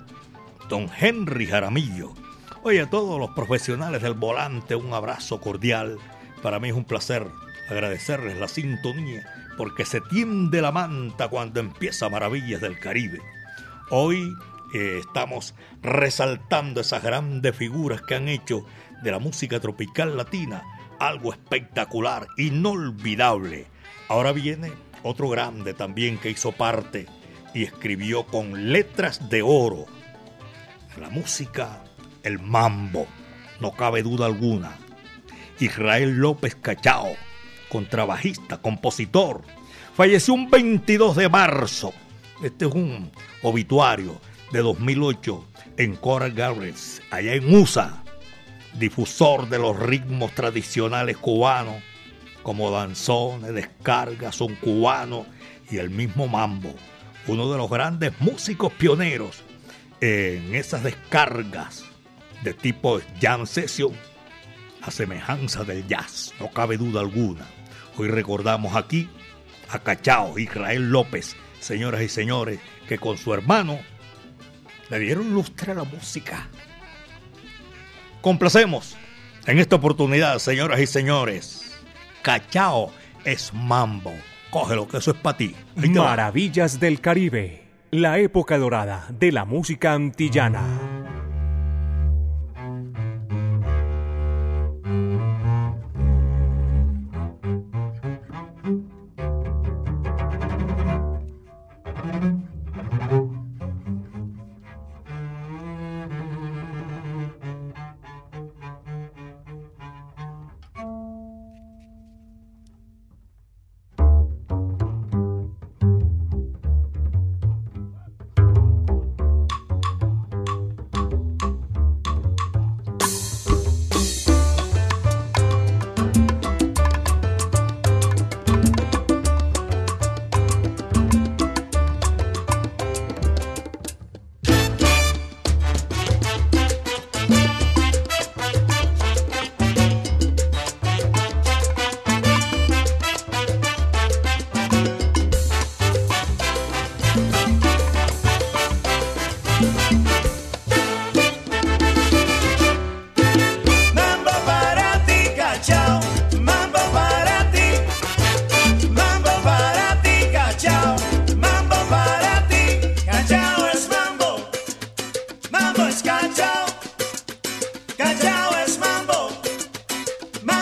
don 0.68 0.88
Henry 0.96 1.48
Jaramillo. 1.48 2.14
Oye, 2.62 2.82
a 2.82 2.88
todos 2.88 3.18
los 3.18 3.30
profesionales 3.30 4.02
del 4.02 4.14
volante, 4.14 4.76
un 4.76 4.94
abrazo 4.94 5.40
cordial. 5.40 5.98
Para 6.44 6.60
mí 6.60 6.68
es 6.68 6.76
un 6.76 6.84
placer 6.84 7.26
agradecerles 7.68 8.38
la 8.38 8.46
sintonía, 8.46 9.26
porque 9.56 9.84
se 9.84 10.00
tiende 10.00 10.62
la 10.62 10.70
manta 10.70 11.26
cuando 11.26 11.58
empieza 11.58 12.08
Maravillas 12.08 12.60
del 12.60 12.78
Caribe. 12.78 13.20
Hoy 13.90 14.32
eh, 14.74 15.00
estamos 15.00 15.54
resaltando 15.82 16.80
esas 16.80 17.02
grandes 17.02 17.54
figuras 17.54 18.02
que 18.02 18.14
han 18.14 18.28
hecho 18.28 18.64
de 19.02 19.10
la 19.10 19.18
música 19.18 19.60
tropical 19.60 20.16
latina 20.16 20.62
algo 20.98 21.32
espectacular, 21.32 22.26
inolvidable. 22.36 23.66
Ahora 24.08 24.32
viene 24.32 24.72
otro 25.02 25.28
grande 25.28 25.74
también 25.74 26.18
que 26.18 26.30
hizo 26.30 26.52
parte 26.52 27.06
y 27.54 27.64
escribió 27.64 28.26
con 28.26 28.72
letras 28.72 29.28
de 29.28 29.42
oro 29.42 29.86
la 31.00 31.10
música, 31.10 31.84
el 32.22 32.38
mambo, 32.38 33.06
no 33.60 33.72
cabe 33.72 34.02
duda 34.02 34.26
alguna. 34.26 34.76
Israel 35.60 36.16
López 36.16 36.54
Cachao, 36.54 37.14
contrabajista, 37.68 38.58
compositor, 38.58 39.42
falleció 39.94 40.34
un 40.34 40.50
22 40.50 41.16
de 41.16 41.28
marzo. 41.28 41.92
Este 42.42 42.66
es 42.66 42.72
un 42.72 43.10
obituario 43.42 44.20
de 44.52 44.60
2008 44.60 45.44
en 45.76 45.96
Coral 45.96 46.32
Gables, 46.32 47.02
allá 47.10 47.34
en 47.34 47.54
USA, 47.54 48.02
difusor 48.78 49.48
de 49.48 49.58
los 49.58 49.78
ritmos 49.78 50.32
tradicionales 50.32 51.16
cubanos, 51.16 51.82
como 52.42 52.70
danzones, 52.70 53.52
descargas, 53.52 54.36
son 54.36 54.54
cubanos 54.56 55.26
y 55.70 55.78
el 55.78 55.90
mismo 55.90 56.28
mambo. 56.28 56.74
Uno 57.26 57.50
de 57.50 57.58
los 57.58 57.68
grandes 57.68 58.12
músicos 58.20 58.72
pioneros 58.72 59.42
en 60.00 60.54
esas 60.54 60.84
descargas 60.84 61.84
de 62.44 62.54
tipo 62.54 63.00
jam 63.20 63.46
session, 63.46 63.92
a 64.82 64.90
semejanza 64.90 65.64
del 65.64 65.86
jazz, 65.88 66.32
no 66.38 66.50
cabe 66.50 66.76
duda 66.76 67.00
alguna. 67.00 67.46
Hoy 67.96 68.08
recordamos 68.08 68.76
aquí 68.76 69.08
a 69.68 69.80
Cachao 69.80 70.38
Israel 70.38 70.90
López, 70.90 71.34
señoras 71.58 72.02
y 72.02 72.08
señores, 72.08 72.60
que 72.86 72.98
con 72.98 73.18
su 73.18 73.34
hermano 73.34 73.80
le 74.90 74.98
dieron 74.98 75.32
lustre 75.32 75.72
a 75.72 75.76
la 75.76 75.84
música. 75.84 76.48
Complacemos 78.20 78.96
en 79.46 79.58
esta 79.58 79.76
oportunidad, 79.76 80.38
señoras 80.38 80.80
y 80.80 80.86
señores. 80.86 81.78
Cachao 82.22 82.92
es 83.24 83.52
mambo. 83.54 84.12
Cógelo, 84.50 84.88
que 84.88 84.98
eso 84.98 85.12
es 85.12 85.16
para 85.18 85.36
ti. 85.36 85.54
Maravillas 85.76 86.80
del 86.80 87.00
Caribe. 87.00 87.64
La 87.90 88.18
época 88.18 88.58
dorada 88.58 89.06
de 89.10 89.32
la 89.32 89.44
música 89.44 89.92
antillana. 89.92 90.85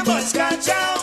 Vamos 0.05 0.33
cantar. 0.33 0.94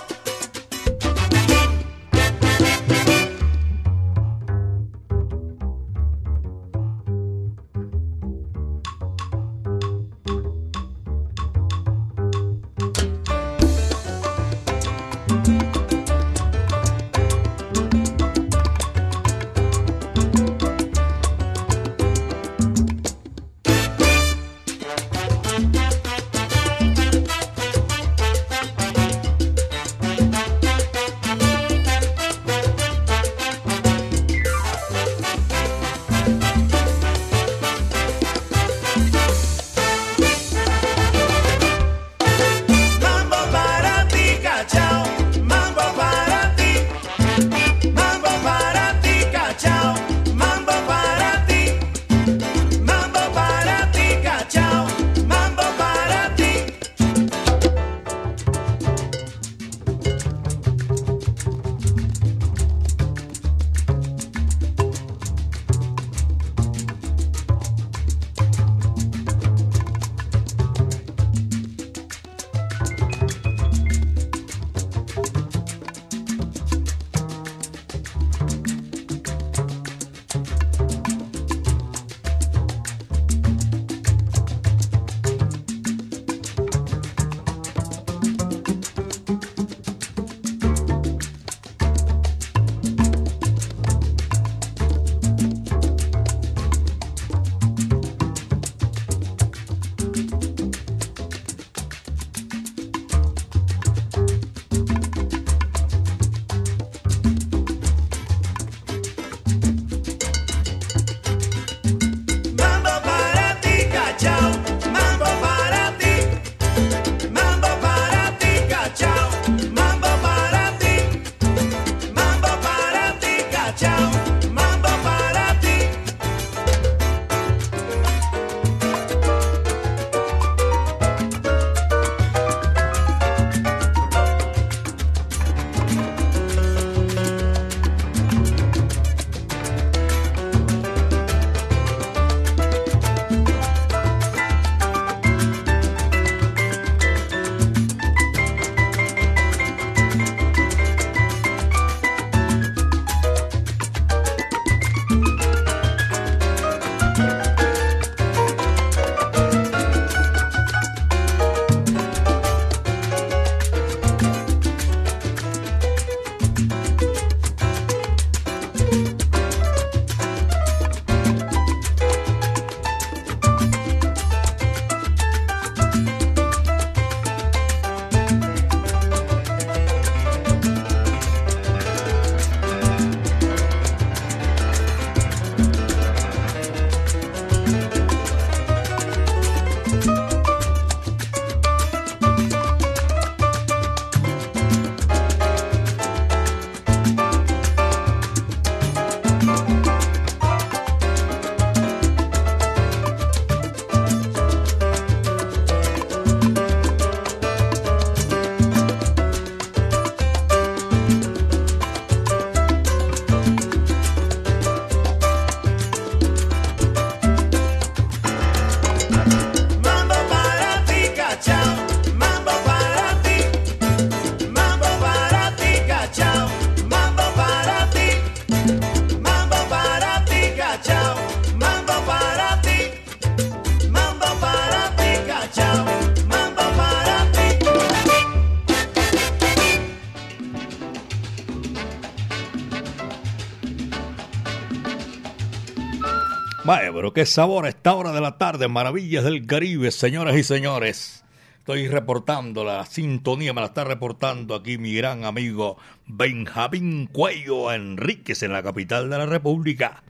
Vaya, 247.12 247.14
pero 247.14 247.14
qué 247.14 247.26
sabor 247.26 247.66
a 247.66 247.70
esta 247.70 247.94
hora 247.94 248.12
de 248.14 248.22
la 248.22 248.38
tarde, 248.38 248.68
maravillas 248.68 249.24
del 249.24 249.46
Caribe, 249.46 249.92
señoras 249.92 250.36
y 250.38 250.44
señores. 250.44 251.26
Estoy 251.60 251.88
reportando 251.88 252.64
la 252.64 252.86
sintonía, 252.86 253.54
me 253.54 253.62
la 253.62 253.68
está 253.68 253.84
reportando 253.84 254.56
aquí 254.56 254.78
mi 254.78 254.94
gran 254.94 255.26
amigo 255.26 255.78
Benjamín 256.08 257.08
Cuello 257.08 257.72
Enríquez 257.72 258.44
en 258.44 258.54
la 258.54 258.64
capital 258.64 259.10
de 259.10 259.18
la 259.18 259.26
República. 259.26 260.04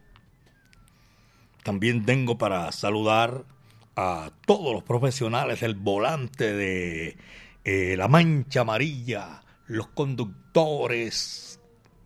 También 1.63 2.05
tengo 2.05 2.37
para 2.37 2.71
saludar 2.71 3.45
a 3.95 4.31
todos 4.45 4.73
los 4.73 4.83
profesionales 4.83 5.61
del 5.61 5.75
volante 5.75 6.53
de 6.53 7.17
eh, 7.63 7.95
la 7.97 8.07
Mancha 8.07 8.61
Amarilla, 8.61 9.41
los 9.67 9.87
conductores 9.87 11.59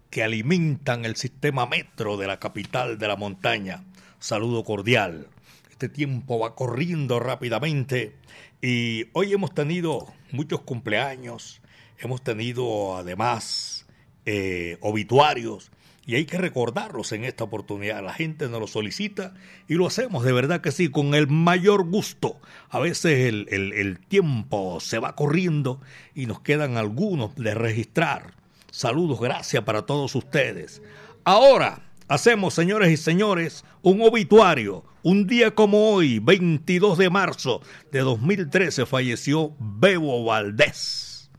que 0.09 0.23
alimentan 0.23 1.05
el 1.05 1.17
sistema 1.17 1.65
metro 1.65 2.17
de 2.17 2.27
la 2.27 2.39
capital 2.39 2.97
de 2.97 3.07
la 3.07 3.17
montaña 3.17 3.83
saludo 4.25 4.63
cordial. 4.63 5.27
Este 5.69 5.87
tiempo 5.87 6.39
va 6.39 6.55
corriendo 6.55 7.19
rápidamente 7.19 8.15
y 8.59 9.05
hoy 9.13 9.31
hemos 9.33 9.53
tenido 9.53 10.07
muchos 10.31 10.61
cumpleaños, 10.61 11.61
hemos 11.99 12.23
tenido 12.23 12.97
además 12.97 13.85
eh, 14.25 14.77
obituarios 14.81 15.69
y 16.07 16.15
hay 16.15 16.25
que 16.25 16.39
recordarlos 16.39 17.11
en 17.11 17.23
esta 17.23 17.43
oportunidad. 17.43 18.03
La 18.03 18.13
gente 18.13 18.49
nos 18.49 18.59
lo 18.61 18.67
solicita 18.67 19.35
y 19.67 19.75
lo 19.75 19.85
hacemos 19.85 20.23
de 20.23 20.33
verdad 20.33 20.61
que 20.61 20.71
sí, 20.71 20.89
con 20.89 21.13
el 21.13 21.27
mayor 21.27 21.87
gusto. 21.87 22.39
A 22.69 22.79
veces 22.79 23.27
el, 23.27 23.47
el 23.51 23.99
tiempo 23.99 24.79
se 24.79 24.97
va 24.97 25.15
corriendo 25.15 25.81
y 26.15 26.25
nos 26.25 26.39
quedan 26.39 26.77
algunos 26.77 27.35
de 27.35 27.53
registrar. 27.53 28.33
Saludos, 28.71 29.21
gracias 29.21 29.63
para 29.63 29.83
todos 29.83 30.15
ustedes. 30.15 30.81
Ahora, 31.25 31.83
hacemos, 32.07 32.53
señores 32.53 32.91
y 32.91 32.97
señores, 32.97 33.65
un 33.81 34.01
obituario. 34.01 34.83
Un 35.03 35.27
día 35.27 35.51
como 35.51 35.91
hoy, 35.91 36.19
22 36.19 36.97
de 36.97 37.09
marzo 37.09 37.61
de 37.91 37.99
2013, 37.99 38.85
falleció 38.85 39.55
Bebo 39.59 40.25
Valdés. 40.25 41.29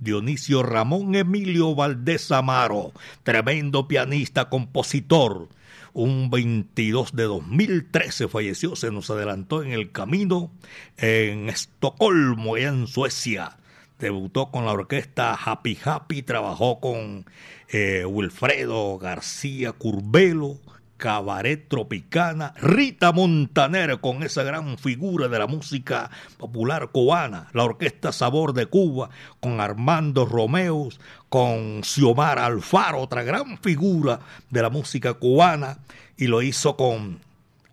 Dionisio 0.00 0.64
Ramón 0.64 1.14
Emilio 1.14 1.76
Valdés 1.76 2.32
Amaro, 2.32 2.92
tremendo 3.22 3.86
pianista, 3.86 4.48
compositor. 4.48 5.48
Un 5.92 6.30
22 6.30 7.14
de 7.14 7.24
2013 7.24 8.26
falleció, 8.26 8.74
se 8.74 8.90
nos 8.90 9.10
adelantó 9.10 9.62
en 9.62 9.70
el 9.70 9.92
camino 9.92 10.50
en 10.96 11.48
Estocolmo, 11.48 12.56
en 12.56 12.88
Suecia. 12.88 13.58
Debutó 14.02 14.50
con 14.50 14.64
la 14.66 14.72
orquesta 14.72 15.32
Happy 15.32 15.78
Happy, 15.84 16.22
trabajó 16.22 16.80
con 16.80 17.24
eh, 17.68 18.04
Wilfredo 18.04 18.98
García 18.98 19.70
Curbelo, 19.70 20.58
Cabaret 20.96 21.68
Tropicana, 21.68 22.52
Rita 22.56 23.12
Montaner 23.12 24.00
con 24.00 24.24
esa 24.24 24.42
gran 24.42 24.76
figura 24.76 25.28
de 25.28 25.38
la 25.38 25.46
música 25.46 26.10
popular 26.36 26.88
cubana, 26.90 27.46
la 27.52 27.62
Orquesta 27.62 28.10
Sabor 28.10 28.54
de 28.54 28.66
Cuba, 28.66 29.10
con 29.38 29.60
Armando 29.60 30.26
Romeos, 30.26 30.98
con 31.28 31.84
Xiomar 31.84 32.40
Alfaro, 32.40 32.98
otra 32.98 33.22
gran 33.22 33.56
figura 33.58 34.18
de 34.50 34.62
la 34.62 34.70
música 34.70 35.14
cubana, 35.14 35.78
y 36.16 36.26
lo 36.26 36.42
hizo 36.42 36.76
con 36.76 37.20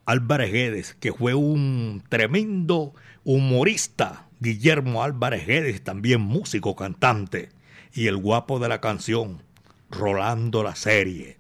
Álvarez 0.06 0.52
Guedes, 0.52 0.94
que 1.00 1.12
fue 1.12 1.34
un 1.34 2.04
tremendo 2.08 2.94
humorista, 3.24 4.29
Guillermo 4.40 5.04
Álvarez 5.04 5.46
Guedes, 5.46 5.84
también 5.84 6.22
músico, 6.22 6.76
cantante, 6.76 7.50
y 7.94 8.08
el 8.08 8.18
guapo 8.18 8.60
de 8.60 8.70
la 8.70 8.80
canción, 8.80 9.44
Rolando 9.90 10.64
la 10.64 10.76
serie. 10.76 11.38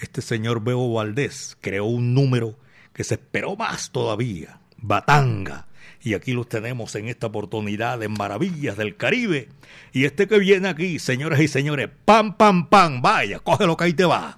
Este 0.00 0.20
señor 0.20 0.62
Bebo 0.62 0.92
Valdés 0.92 1.56
creó 1.60 1.84
un 1.84 2.14
número 2.14 2.58
que 2.92 3.04
se 3.04 3.14
esperó 3.14 3.56
más 3.56 3.90
todavía, 3.90 4.60
Batanga. 4.76 5.68
Y 6.02 6.14
aquí 6.14 6.32
los 6.32 6.48
tenemos 6.48 6.94
en 6.96 7.08
esta 7.08 7.28
oportunidad 7.28 7.98
de 7.98 8.08
Maravillas 8.08 8.76
del 8.76 8.96
Caribe. 8.96 9.48
Y 9.92 10.04
este 10.04 10.28
que 10.28 10.38
viene 10.38 10.68
aquí, 10.68 10.98
señoras 10.98 11.40
y 11.40 11.48
señores, 11.48 11.88
pam, 12.04 12.36
pam, 12.36 12.68
pam, 12.68 13.00
vaya, 13.02 13.40
cógelo 13.40 13.76
que 13.76 13.84
ahí 13.84 13.94
te 13.94 14.04
va. 14.04 14.37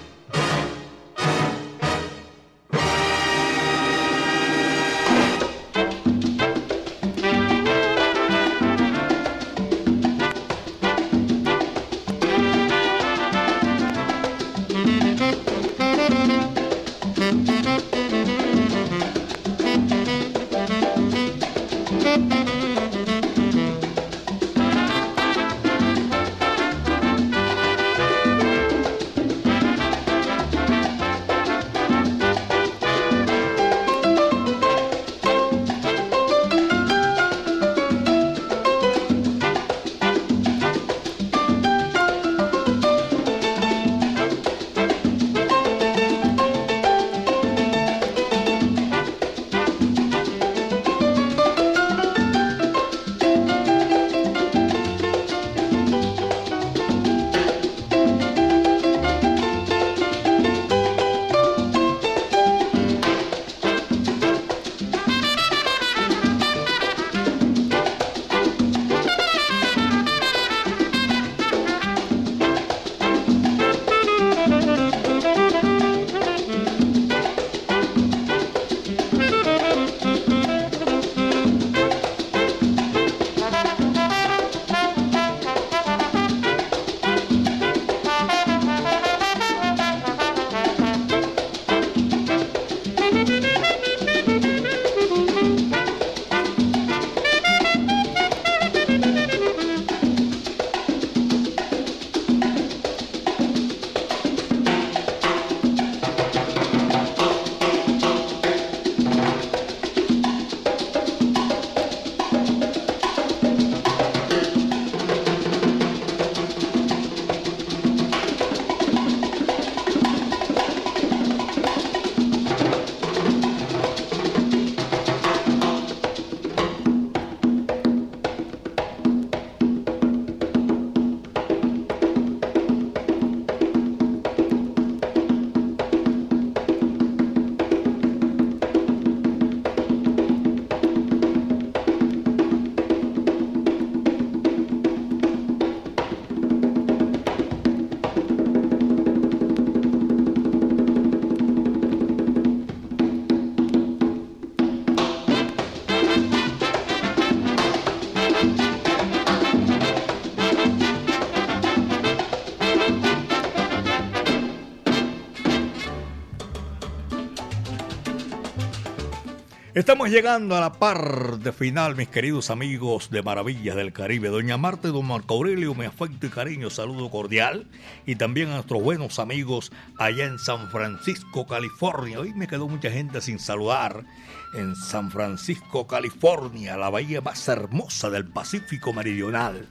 Estamos 169.91 170.09
llegando 170.09 170.55
a 170.55 170.61
la 170.61 170.71
parte 170.71 171.51
final, 171.51 171.97
mis 171.97 172.07
queridos 172.07 172.49
amigos 172.49 173.09
de 173.11 173.21
Maravillas 173.21 173.75
del 173.75 173.91
Caribe. 173.91 174.29
Doña 174.29 174.55
Marta 174.55 174.87
y 174.87 174.91
don 174.93 175.05
Marco 175.05 175.33
Aurelio, 175.33 175.75
mi 175.75 175.83
afecto 175.83 176.27
y 176.27 176.29
cariño, 176.29 176.69
saludo 176.69 177.11
cordial. 177.11 177.67
Y 178.05 178.15
también 178.15 178.47
a 178.47 178.53
nuestros 178.53 178.81
buenos 178.81 179.19
amigos 179.19 179.69
allá 179.97 180.23
en 180.23 180.39
San 180.39 180.71
Francisco, 180.71 181.45
California. 181.45 182.21
Hoy 182.21 182.33
me 182.33 182.47
quedó 182.47 182.69
mucha 182.69 182.89
gente 182.89 183.19
sin 183.19 183.37
saludar. 183.37 184.05
En 184.53 184.77
San 184.77 185.11
Francisco, 185.11 185.85
California, 185.85 186.77
la 186.77 186.89
bahía 186.89 187.19
más 187.19 187.45
hermosa 187.49 188.09
del 188.09 188.29
Pacífico 188.29 188.93
Meridional. 188.93 189.67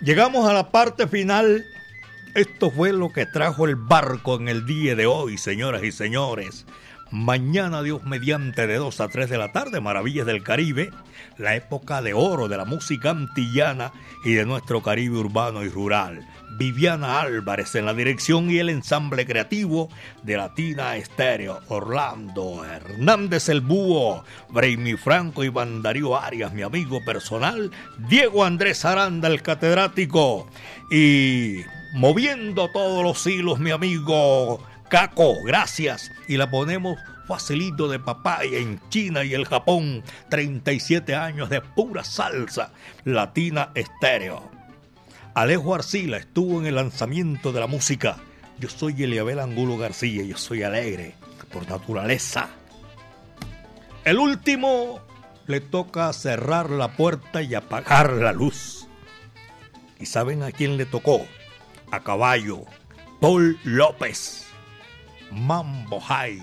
Llegamos 0.00 0.48
a 0.48 0.54
la 0.54 0.70
parte 0.70 1.06
final. 1.06 1.62
Esto 2.34 2.70
fue 2.70 2.94
lo 2.94 3.12
que 3.12 3.26
trajo 3.26 3.66
el 3.66 3.76
barco 3.76 4.36
en 4.36 4.48
el 4.48 4.64
día 4.64 4.94
de 4.94 5.04
hoy, 5.04 5.36
señoras 5.36 5.84
y 5.84 5.92
señores. 5.92 6.64
Mañana, 7.10 7.82
Dios 7.82 8.02
mediante, 8.04 8.66
de 8.66 8.76
2 8.76 9.00
a 9.00 9.08
3 9.08 9.30
de 9.30 9.38
la 9.38 9.52
tarde, 9.52 9.80
Maravillas 9.80 10.26
del 10.26 10.42
Caribe, 10.42 10.90
la 11.38 11.54
época 11.54 12.02
de 12.02 12.14
oro 12.14 12.48
de 12.48 12.56
la 12.56 12.64
música 12.64 13.10
antillana 13.10 13.92
y 14.24 14.32
de 14.32 14.44
nuestro 14.44 14.82
Caribe 14.82 15.18
urbano 15.18 15.62
y 15.62 15.68
rural. 15.68 16.26
Viviana 16.58 17.20
Álvarez 17.20 17.74
en 17.74 17.86
la 17.86 17.94
dirección 17.94 18.50
y 18.50 18.58
el 18.58 18.70
ensamble 18.70 19.24
creativo 19.24 19.88
de 20.22 20.36
Latina 20.36 20.96
Estéreo. 20.96 21.60
Orlando 21.68 22.64
Hernández 22.64 23.48
el 23.50 23.60
Búho, 23.60 24.24
Braimi 24.48 24.94
Franco 24.94 25.44
y 25.44 25.52
Darío 25.82 26.16
Arias, 26.16 26.52
mi 26.52 26.62
amigo 26.62 27.04
personal. 27.04 27.70
Diego 28.08 28.44
Andrés 28.44 28.84
Aranda, 28.84 29.28
el 29.28 29.42
catedrático. 29.42 30.48
Y 30.90 31.58
moviendo 31.94 32.68
todos 32.70 33.04
los 33.04 33.26
hilos, 33.26 33.60
mi 33.60 33.70
amigo 33.70 34.60
Caco, 34.88 35.42
gracias. 35.42 36.12
Y 36.28 36.36
la 36.36 36.50
ponemos 36.50 36.98
facilito 37.26 37.88
de 37.88 37.98
papaya 37.98 38.58
en 38.58 38.80
China 38.88 39.24
y 39.24 39.34
el 39.34 39.46
Japón. 39.46 40.02
37 40.30 41.14
años 41.14 41.50
de 41.50 41.60
pura 41.60 42.04
salsa 42.04 42.72
latina 43.04 43.70
estéreo. 43.74 44.50
Alejo 45.34 45.74
Arcila 45.74 46.16
estuvo 46.16 46.60
en 46.60 46.66
el 46.66 46.76
lanzamiento 46.76 47.52
de 47.52 47.60
la 47.60 47.66
música. 47.66 48.16
Yo 48.58 48.70
soy 48.70 49.02
Eliabel 49.02 49.40
Angulo 49.40 49.76
García, 49.76 50.22
yo 50.22 50.38
soy 50.38 50.62
alegre 50.62 51.14
por 51.52 51.68
naturaleza. 51.68 52.48
El 54.04 54.18
último 54.18 55.00
le 55.46 55.60
toca 55.60 56.12
cerrar 56.12 56.70
la 56.70 56.96
puerta 56.96 57.42
y 57.42 57.54
apagar 57.54 58.12
la 58.12 58.32
luz. 58.32 58.86
¿Y 59.98 60.06
saben 60.06 60.42
a 60.42 60.52
quién 60.52 60.76
le 60.76 60.86
tocó? 60.86 61.26
A 61.90 62.02
caballo, 62.02 62.64
Paul 63.20 63.58
López. 63.64 64.45
Mambo 65.30 66.00
High. 66.00 66.42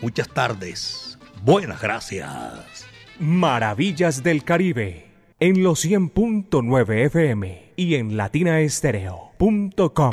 Muchas 0.00 0.28
tardes. 0.28 1.18
Buenas 1.42 1.80
gracias. 1.80 2.86
Maravillas 3.18 4.22
del 4.22 4.44
Caribe. 4.44 5.10
En 5.40 5.62
los 5.62 5.84
100.9 5.84 7.06
FM 7.06 7.72
y 7.76 7.94
en 7.96 8.16
latinaestereo.com. 8.16 10.12